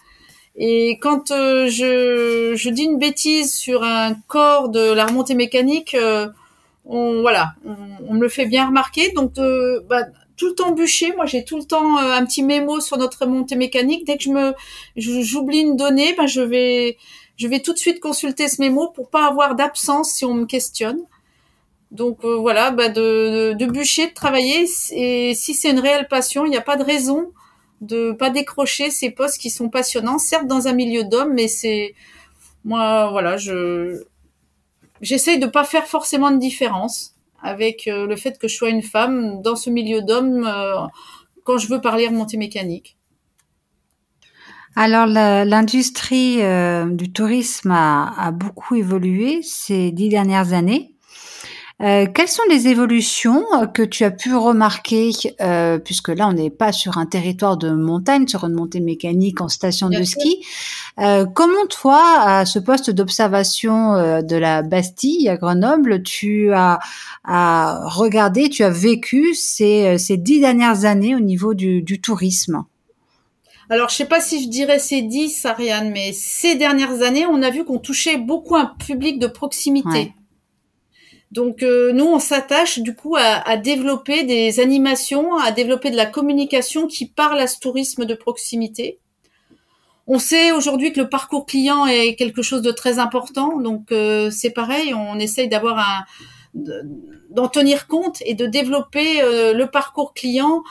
Et 0.58 0.98
quand 1.02 1.32
euh, 1.32 1.70
je, 1.70 2.54
je 2.56 2.70
dis 2.70 2.84
une 2.84 2.98
bêtise 2.98 3.54
sur 3.54 3.84
un 3.84 4.16
corps 4.28 4.70
de 4.70 4.92
la 4.92 5.06
remontée 5.06 5.36
mécanique, 5.36 5.94
euh, 5.94 6.28
on 6.88 7.22
voilà, 7.22 7.54
on, 7.66 8.14
me 8.14 8.22
le 8.22 8.30
fait 8.30 8.46
bien 8.46 8.68
remarquer. 8.68 9.12
Donc 9.12 9.38
euh, 9.38 9.82
bah, 9.90 10.04
tout 10.38 10.48
le 10.48 10.56
temps 10.56 10.72
bûcher, 10.72 11.14
moi 11.16 11.26
j'ai 11.26 11.44
tout 11.44 11.58
le 11.58 11.64
temps 11.64 11.98
euh, 11.98 12.14
un 12.14 12.26
petit 12.26 12.44
mémo 12.44 12.80
sur 12.80 12.98
notre 12.98 13.26
montée 13.26 13.56
mécanique. 13.56 14.06
Dès 14.06 14.18
que 14.18 14.24
je 14.24 14.30
me 14.30 14.54
j'oublie 14.96 15.60
une 15.60 15.76
donnée, 15.76 16.14
bah, 16.16 16.28
je 16.28 16.42
vais 16.42 16.98
je 17.36 17.48
vais 17.48 17.60
tout 17.60 17.74
de 17.74 17.78
suite 17.78 18.00
consulter 18.00 18.48
ce 18.48 18.62
mémo 18.62 18.90
pour 18.90 19.10
pas 19.10 19.28
avoir 19.28 19.56
d'absence 19.56 20.14
si 20.14 20.26
on 20.26 20.34
me 20.34 20.46
questionne. 20.46 21.00
Donc 21.92 22.20
euh, 22.24 22.36
voilà, 22.36 22.72
bah, 22.72 22.90
de, 22.90 23.54
de, 23.54 23.66
bûcher, 23.66 24.08
de 24.08 24.14
travailler. 24.14 24.66
Et 24.92 25.34
si 25.36 25.54
c'est 25.54 25.72
une 25.72 25.80
réelle 25.80 26.08
passion, 26.08 26.46
il 26.46 26.50
n'y 26.50 26.58
a 26.58 26.62
pas 26.62 26.78
de 26.78 26.84
raison 26.84 27.32
de 27.82 28.12
pas 28.12 28.32
décrocher 28.32 28.90
ces 28.90 29.12
postes 29.12 29.40
qui 29.40 29.52
sont 29.52 29.70
passionnants, 29.70 30.18
certes 30.18 30.48
dans 30.48 30.68
un 30.68 30.74
milieu 30.74 31.04
d'hommes, 31.04 31.34
mais 31.34 31.48
c'est 31.48 31.94
moi 32.66 33.10
voilà, 33.12 33.38
je 33.38 34.04
j'essaye 35.02 35.40
de 35.40 35.48
pas 35.48 35.64
faire 35.64 35.86
forcément 35.86 36.32
de 36.32 36.38
différence 36.38 37.14
avec 37.42 37.84
le 37.88 38.16
fait 38.16 38.40
que 38.40 38.48
je 38.48 38.56
sois 38.56 38.70
une 38.70 38.82
femme 38.82 39.42
dans 39.42 39.56
ce 39.56 39.70
milieu 39.70 40.02
d'hommes 40.02 40.50
quand 41.44 41.58
je 41.58 41.68
veux 41.68 41.80
parler 41.80 42.08
remontée 42.08 42.38
mécanique. 42.38 42.98
Alors 44.76 45.06
l'industrie 45.06 46.38
du 46.92 47.12
tourisme 47.12 47.72
a, 47.72 48.32
beaucoup 48.32 48.76
évolué 48.76 49.42
ces 49.44 49.92
dix 49.92 50.10
dernières 50.10 50.54
années. 50.54 50.97
Euh, 51.84 52.08
quelles 52.12 52.28
sont 52.28 52.42
les 52.50 52.68
évolutions 52.70 53.46
euh, 53.54 53.68
que 53.68 53.84
tu 53.84 54.04
as 54.04 54.10
pu 54.10 54.34
remarquer, 54.34 55.12
euh, 55.42 55.78
puisque 55.78 56.08
là 56.08 56.28
on 56.28 56.34
n'est 56.34 56.50
pas 56.50 56.72
sur 56.72 56.98
un 56.98 57.06
territoire 57.06 57.56
de 57.56 57.70
montagne, 57.70 58.28
sur 58.28 58.46
une 58.46 58.54
montée 58.54 58.80
mécanique 58.80 59.42
en 59.42 59.48
station 59.48 59.90
de 59.90 60.02
ski. 60.02 60.44
comment 60.98 61.68
toi, 61.70 62.02
à 62.22 62.46
ce 62.48 62.58
poste 62.58 62.90
d'observation 62.90 64.22
de 64.24 64.36
la 64.36 64.64
Bastille 64.64 65.30
à 65.30 65.38
Grenoble, 65.38 66.02
tu 66.02 66.52
as, 66.52 66.80
regardé, 67.24 68.50
tu 68.50 68.64
as 68.64 68.72
vécu 68.72 69.36
ces, 69.36 70.00
ces 70.00 70.18
dix 70.18 70.40
dernières 70.40 70.86
années 70.86 71.16
au 71.16 71.20
niveau 71.20 71.54
du, 71.54 72.02
tourisme? 72.02 72.64
Alors, 73.70 73.90
je 73.90 73.96
sais 73.96 74.06
pas 74.06 74.22
si 74.22 74.44
je 74.44 74.50
dirais 74.50 74.80
ces 74.80 75.02
dix, 75.02 75.46
Ariane, 75.46 75.92
mais 75.92 76.12
ces 76.14 76.56
dernières 76.56 77.02
années, 77.04 77.26
on 77.28 77.44
a 77.44 77.50
vu 77.50 77.66
qu'on 77.66 77.80
touchait 77.80 78.18
beaucoup 78.18 78.56
un 78.56 78.66
public 78.66 79.20
de 79.20 79.28
proximité. 79.28 80.14
Donc 81.32 81.62
euh, 81.62 81.92
nous, 81.92 82.06
on 82.06 82.20
s'attache 82.20 82.80
du 82.80 82.96
coup 82.96 83.16
à, 83.18 83.58
développer 83.58 84.24
des 84.24 84.60
animations, 84.60 85.36
à 85.38 85.52
développer 85.52 85.92
de 85.92 85.98
la 85.98 86.06
communication 86.06 86.88
qui 86.88 87.06
parle 87.06 87.40
à 87.40 87.48
ce 87.48 87.60
tourisme 87.60 88.06
de 88.06 88.14
proximité. 88.14 89.00
On 90.08 90.20
sait 90.20 90.54
aujourd'hui 90.54 90.94
que 90.94 91.02
le 91.02 91.10
parcours 91.10 91.46
client 91.46 91.86
est 91.86 92.16
quelque 92.16 92.42
chose 92.42 92.62
de 92.62 92.72
très 92.72 92.98
important, 92.98 93.60
donc 93.60 93.92
euh, 93.92 94.32
c'est 94.32 94.52
pareil, 94.52 94.94
on 94.94 95.20
essaye 95.20 95.50
d'avoir 95.50 95.80
un 95.80 96.06
d'en 97.30 97.50
tenir 97.50 97.86
compte 97.88 98.24
et 98.26 98.34
de 98.34 98.48
développer 98.48 99.22
euh, 99.22 99.54
le 99.54 99.68
parcours 99.68 100.14
client 100.16 100.64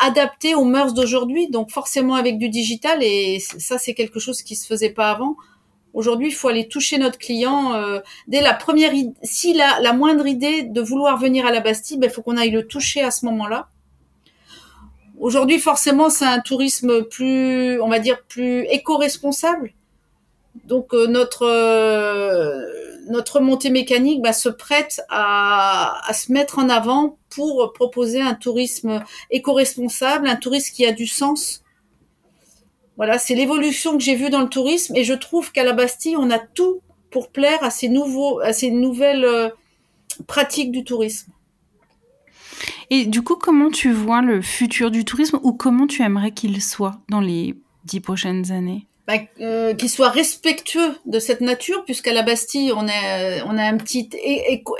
adapté 0.00 0.56
aux 0.56 0.64
mœurs 0.64 0.94
d'aujourd'hui, 0.94 1.48
donc 1.48 1.70
forcément 1.70 2.14
avec 2.14 2.38
du 2.38 2.48
digital 2.48 3.02
et 3.02 3.38
ça 3.40 3.78
c'est 3.78 3.94
quelque 3.94 4.18
chose 4.18 4.42
qui 4.42 4.56
se 4.56 4.66
faisait 4.66 4.90
pas 4.90 5.10
avant. 5.10 5.36
Aujourd'hui, 5.94 6.28
il 6.28 6.34
faut 6.34 6.48
aller 6.48 6.68
toucher 6.68 6.98
notre 6.98 7.18
client 7.18 7.74
euh, 7.74 8.00
dès 8.26 8.40
la 8.40 8.54
première. 8.54 8.92
Si 9.22 9.54
la, 9.54 9.80
la 9.80 9.92
moindre 9.92 10.26
idée 10.26 10.62
de 10.62 10.80
vouloir 10.80 11.18
venir 11.18 11.46
à 11.46 11.50
la 11.50 11.60
Bastille, 11.60 11.96
il 11.96 12.00
ben, 12.00 12.10
faut 12.10 12.22
qu'on 12.22 12.36
aille 12.36 12.50
le 12.50 12.66
toucher 12.66 13.02
à 13.02 13.10
ce 13.10 13.24
moment-là. 13.26 13.68
Aujourd'hui, 15.18 15.58
forcément, 15.58 16.10
c'est 16.10 16.26
un 16.26 16.40
tourisme 16.40 17.02
plus, 17.04 17.80
on 17.80 17.88
va 17.88 17.98
dire, 17.98 18.22
plus 18.28 18.64
éco-responsable. 18.70 19.72
Donc 20.64 20.92
euh, 20.92 21.06
notre 21.06 21.46
euh, 21.46 22.62
notre 23.08 23.40
montée 23.40 23.70
mécanique 23.70 24.22
bah, 24.22 24.32
se 24.32 24.48
prête 24.48 25.00
à, 25.08 26.00
à, 26.06 26.12
se 26.12 26.30
mettre 26.30 26.58
en 26.58 26.68
avant 26.68 27.16
pour 27.30 27.72
proposer 27.72 28.20
un 28.20 28.34
tourisme 28.34 29.02
éco-responsable, 29.30 30.28
un 30.28 30.36
tourisme 30.36 30.74
qui 30.74 30.84
a 30.84 30.92
du 30.92 31.06
sens 31.06 31.62
voilà, 32.98 33.18
c'est 33.18 33.36
l'évolution 33.36 33.96
que 33.96 34.02
j'ai 34.02 34.16
vue 34.16 34.28
dans 34.28 34.40
le 34.40 34.48
tourisme 34.48 34.94
et 34.96 35.04
je 35.04 35.14
trouve 35.14 35.52
qu'à 35.52 35.62
la 35.62 35.72
Bastille, 35.72 36.16
on 36.16 36.30
a 36.30 36.40
tout 36.40 36.80
pour 37.12 37.30
plaire 37.30 37.62
à 37.62 37.70
ces 37.70 37.88
nouveaux, 37.88 38.40
à 38.40 38.52
ces 38.52 38.72
nouvelles 38.72 39.24
euh, 39.24 39.48
pratiques 40.26 40.72
du 40.72 40.82
tourisme. 40.82 41.32
Et 42.90 43.06
du 43.06 43.22
coup, 43.22 43.36
comment 43.36 43.70
tu 43.70 43.92
vois 43.92 44.20
le 44.20 44.42
futur 44.42 44.90
du 44.90 45.04
tourisme 45.04 45.38
ou 45.44 45.52
comment 45.52 45.86
tu 45.86 46.02
aimerais 46.02 46.32
qu'il 46.32 46.60
soit 46.60 46.98
dans 47.08 47.20
les 47.20 47.54
dix 47.84 48.00
prochaines 48.00 48.50
années? 48.50 48.86
Bah, 49.06 49.14
euh, 49.40 49.74
qu'il 49.74 49.88
soit 49.88 50.10
respectueux 50.10 50.96
de 51.06 51.20
cette 51.20 51.40
nature, 51.40 51.84
puisqu'à 51.84 52.12
la 52.12 52.22
Bastille, 52.22 52.72
on 52.72 52.88
a, 52.88 53.44
on 53.46 53.56
a 53.56 53.62
un 53.62 53.76
petit 53.76 54.10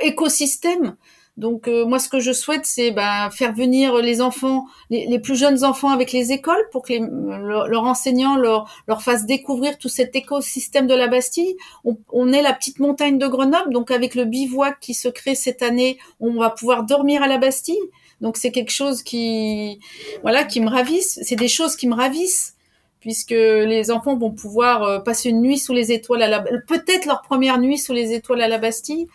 écosystème 0.01 0.97
donc 1.39 1.69
euh, 1.69 1.85
moi, 1.85 1.99
ce 1.99 2.09
que 2.09 2.19
je 2.19 2.33
souhaite, 2.33 2.65
c'est 2.65 2.91
ben, 2.91 3.29
faire 3.31 3.53
venir 3.53 3.95
les 3.95 4.21
enfants, 4.21 4.65
les, 4.89 5.19
plus 5.19 5.37
jeunes 5.37 5.63
enfants 5.63 5.89
avec 5.89 6.11
les 6.11 6.33
écoles 6.33 6.67
pour 6.73 6.83
que 6.83 6.91
les, 6.91 6.99
leurs 6.99 7.85
enseignants 7.85 8.35
leur, 8.35 8.69
leur 8.89 9.01
fassent 9.01 9.25
découvrir 9.25 9.77
tout 9.77 9.87
cet 9.87 10.17
écosystème 10.17 10.85
de 10.85 10.93
la 10.93 11.07
Bastille. 11.07 11.55
On, 11.85 11.97
on, 12.11 12.33
est 12.33 12.41
la 12.41 12.51
petite 12.51 12.79
montagne 12.79 13.17
de 13.17 13.25
Grenoble, 13.25 13.71
donc 13.71 13.89
avec 13.89 14.15
le 14.15 14.25
bivouac 14.25 14.81
qui 14.81 14.93
se 14.93 15.07
crée 15.07 15.33
cette 15.33 15.63
année, 15.63 15.97
on 16.19 16.33
va 16.33 16.49
pouvoir 16.49 16.83
dormir 16.83 17.23
à 17.23 17.27
la 17.27 17.37
Bastille. 17.37 17.79
Donc 18.19 18.35
c'est 18.35 18.51
quelque 18.51 18.73
chose 18.73 19.01
qui, 19.01 19.79
voilà, 20.23 20.43
qui 20.43 20.59
me 20.59 20.69
ravisse. 20.69 21.21
C'est 21.23 21.37
des 21.37 21.47
choses 21.47 21.77
qui 21.77 21.87
me 21.87 21.95
ravissent 21.95 22.55
puisque 22.99 23.31
les 23.31 23.91
enfants 23.91 24.17
vont 24.17 24.31
pouvoir 24.31 24.83
euh, 24.83 24.99
passer 24.99 25.29
une 25.29 25.39
nuit 25.39 25.57
sous 25.57 25.71
les 25.71 25.93
étoiles 25.93 26.21
à 26.21 26.27
la, 26.27 26.41
peut-être 26.67 27.05
leur 27.05 27.21
première 27.21 27.57
nuit 27.57 27.77
sous 27.77 27.93
les 27.93 28.11
étoiles 28.11 28.41
à 28.41 28.49
la 28.49 28.57
Bastille 28.57 29.07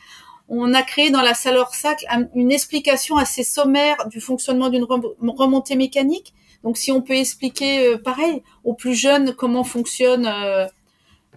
on 0.49 0.75
a 0.75 0.83
créé 0.83 1.11
dans 1.11 1.23
la 1.23 1.35
salle 1.35 1.57
Orsac 1.57 2.05
une 2.35 2.53
explication 2.53 3.17
assez 3.17 3.45
sommaire 3.45 4.09
du 4.09 4.21
fonctionnement 4.21 4.69
d'une 4.69 4.85
remontée 4.85 5.77
mécanique. 5.77 6.35
Donc 6.63 6.77
si 6.77 6.93
on 6.93 7.03
peut 7.03 7.15
expliquer 7.15 7.87
euh, 7.87 7.99
pareil 7.99 8.43
aux 8.63 8.75
plus 8.75 8.95
jeunes 8.95 9.35
comment 9.35 9.65
fonctionne 9.65 10.27
euh, 10.27 10.67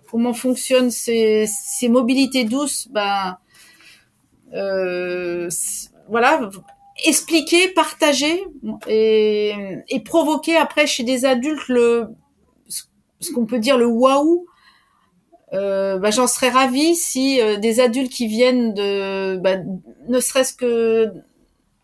comment 0.10 0.34
fonctionnent 0.34 0.92
ces, 0.92 1.48
mobilités 1.84 2.46
douces, 2.46 2.88
ben 2.92 3.38
euh, 4.54 5.50
voilà, 6.08 6.50
expliquer, 7.06 7.68
partager 7.70 8.46
et, 8.88 9.54
et, 9.90 10.00
provoquer 10.00 10.56
après 10.56 10.88
chez 10.88 11.04
des 11.04 11.26
adultes 11.26 11.68
le 11.68 12.08
ce 13.20 13.32
qu'on 13.32 13.46
peut 13.46 13.60
dire 13.60 13.78
le 13.78 13.86
waouh 13.86 14.46
euh, 15.54 15.98
bah, 15.98 16.12
j'en 16.12 16.28
serais 16.28 16.50
ravie 16.50 16.96
si 16.96 17.42
euh, 17.42 17.58
des 17.58 17.80
adultes 17.80 18.12
qui 18.12 18.28
viennent 18.28 18.74
de, 18.74 19.38
bah, 19.38 19.56
ne 20.08 20.20
serait-ce 20.20 20.54
que 20.54 21.14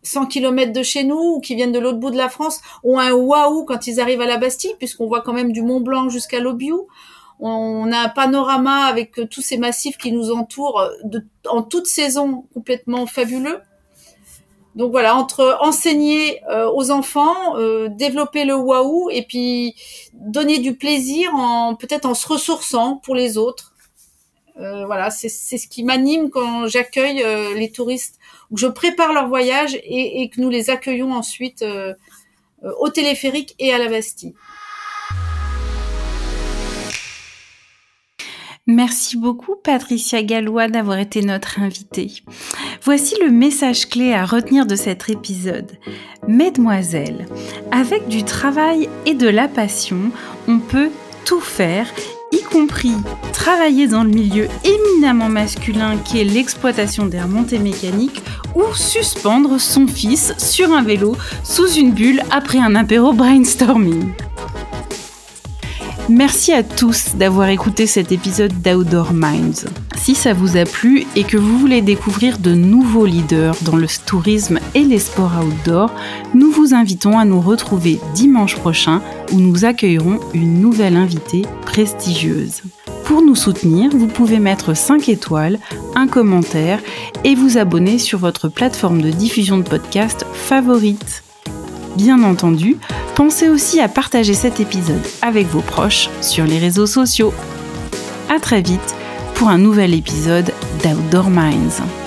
100 0.04 0.26
km 0.26 0.74
de 0.74 0.84
chez 0.84 1.06
nous 1.06 1.36
ou 1.36 1.40
qui 1.40 1.56
viennent 1.56 1.72
de 1.72 1.80
l'autre 1.80 1.98
bout 1.98 2.12
de 2.12 2.18
la 2.18 2.28
France 2.28 2.60
ont 2.84 3.00
un 3.00 3.14
waouh 3.14 3.64
quand 3.64 3.88
ils 3.88 4.02
arrivent 4.02 4.22
à 4.22 4.28
la 4.28 4.38
Bastille, 4.38 4.76
puisqu'on 4.78 5.08
voit 5.08 5.22
quand 5.22 5.34
même 5.34 5.54
du 5.54 5.62
Mont 5.62 5.80
Blanc 5.80 6.10
jusqu'à 6.10 6.40
l'Aubiou. 6.40 6.88
On 7.40 7.92
a 7.92 7.98
un 7.98 8.10
panorama 8.10 8.86
avec 8.86 9.30
tous 9.30 9.42
ces 9.42 9.58
massifs 9.58 9.98
qui 9.98 10.12
nous 10.12 10.32
entourent 10.32 10.90
de, 11.04 11.26
en 11.50 11.64
toute 11.64 11.88
saison 11.88 12.46
complètement 12.54 13.06
fabuleux. 13.06 13.60
Donc 14.76 14.92
voilà, 14.92 15.16
entre 15.16 15.58
enseigner 15.62 16.44
euh, 16.50 16.70
aux 16.72 16.90
enfants, 16.90 17.58
euh, 17.58 17.90
développer 17.90 18.44
le 18.44 18.56
waouh 18.56 19.10
et 19.12 19.22
puis 19.22 19.76
donner 20.14 20.58
du 20.58 20.76
plaisir 20.76 21.34
en 21.36 21.76
peut-être 21.76 22.06
en 22.06 22.16
se 22.16 22.28
ressourçant 22.28 22.98
pour 22.98 23.16
les 23.16 23.38
autres. 23.38 23.74
Euh, 24.60 24.86
voilà, 24.86 25.10
c'est 25.12 25.30
ce 25.30 25.68
qui 25.68 25.84
m'anime 25.84 26.30
quand 26.30 26.68
j'accueille 26.68 27.24
les 27.56 27.72
touristes, 27.72 28.20
que 28.52 28.60
je 28.60 28.68
prépare 28.68 29.14
leur 29.14 29.28
voyage 29.28 29.76
et, 29.76 30.22
et 30.22 30.30
que 30.30 30.42
nous 30.42 30.50
les 30.50 30.70
accueillons 30.70 31.12
ensuite 31.12 31.66
au 32.62 32.90
téléphérique 32.90 33.56
et 33.60 33.74
à 33.74 33.80
la 33.80 33.90
Bastille. 33.90 34.34
Merci 38.66 39.18
beaucoup 39.18 39.56
Patricia 39.62 40.24
Gallois 40.24 40.70
d'avoir 40.70 40.98
été 40.98 41.22
notre 41.22 41.60
invitée. 41.60 42.24
Voici 42.82 43.16
le 43.22 43.30
message 43.30 43.90
clé 43.90 44.14
à 44.14 44.26
retenir 44.26 44.66
de 44.66 44.78
cet 44.78 45.10
épisode. 45.10 45.70
Mesdemoiselles, 46.30 47.28
avec 47.72 48.08
du 48.08 48.24
travail 48.24 48.88
et 49.06 49.16
de 49.16 49.28
la 49.28 49.50
passion, 49.50 50.12
on 50.48 50.60
peut 50.60 50.92
tout 51.26 51.42
faire, 51.42 51.92
y 52.32 52.42
compris 52.42 52.94
travailler 53.34 53.88
dans 53.88 54.06
le 54.06 54.12
milieu 54.12 54.48
éminemment 54.64 55.28
masculin 55.28 55.98
qui 55.98 56.22
est 56.22 56.24
l'exploitation 56.24 57.06
des 57.06 57.20
remontées 57.20 57.60
mécaniques 57.60 58.24
ou 58.56 58.74
suspendre 58.74 59.60
son 59.60 59.88
fils 59.88 60.34
sur 60.38 60.72
un 60.72 60.84
vélo 60.84 61.18
sous 61.44 61.70
une 61.74 61.92
bulle 61.92 62.22
après 62.32 62.60
un 62.60 62.76
apéro 62.76 63.12
brainstorming. 63.12 64.14
Merci 66.16 66.54
à 66.54 66.62
tous 66.62 67.16
d'avoir 67.16 67.50
écouté 67.50 67.88
cet 67.88 68.12
épisode 68.12 68.54
d'Outdoor 68.62 69.14
Minds. 69.14 69.66
Si 69.96 70.14
ça 70.14 70.32
vous 70.32 70.58
a 70.58 70.64
plu 70.64 71.08
et 71.16 71.24
que 71.24 71.38
vous 71.38 71.58
voulez 71.58 71.82
découvrir 71.82 72.38
de 72.38 72.54
nouveaux 72.54 73.08
leaders 73.08 73.56
dans 73.64 73.76
le 73.76 73.88
tourisme 74.06 74.60
et 74.76 74.84
les 74.84 75.00
sports 75.00 75.32
outdoor, 75.44 75.92
nous 76.36 76.52
vous 76.52 76.76
invitons 76.76 77.18
à 77.18 77.26
nous 77.26 77.42
retrouver 77.42 78.00
dimanche 78.14 78.56
prochain 78.58 79.02
où 79.32 79.40
nous 79.40 79.66
accueillerons 79.66 80.20
une 80.36 80.62
nouvelle 80.62 80.98
invitée 80.98 81.48
prestigieuse. 81.64 82.62
Pour 83.06 83.24
nous 83.24 83.36
soutenir, 83.36 83.90
vous 83.92 84.06
pouvez 84.06 84.38
mettre 84.38 84.76
5 84.76 85.10
étoiles, 85.10 85.58
un 85.96 86.08
commentaire 86.08 86.80
et 87.24 87.34
vous 87.34 87.58
abonner 87.58 87.98
sur 87.98 88.20
votre 88.20 88.50
plateforme 88.50 89.02
de 89.02 89.10
diffusion 89.10 89.58
de 89.58 89.64
podcast 89.64 90.28
favorite. 90.32 91.24
Bien 91.96 92.24
entendu, 92.24 92.78
pensez 93.16 93.50
aussi 93.50 93.80
à 93.80 93.88
partager 93.88 94.34
cet 94.34 94.60
épisode 94.60 95.02
avec 95.22 95.48
vos 95.48 95.62
proches 95.62 96.10
sur 96.22 96.46
les 96.46 96.58
réseaux 96.58 96.88
sociaux. 96.88 97.34
À 98.30 98.40
très 98.40 98.62
vite 98.62 98.96
pour 99.36 99.50
un 99.50 99.58
nouvel 99.58 99.94
épisode 99.94 100.52
d'Outdoor 100.84 101.30
Minds. 101.30 102.03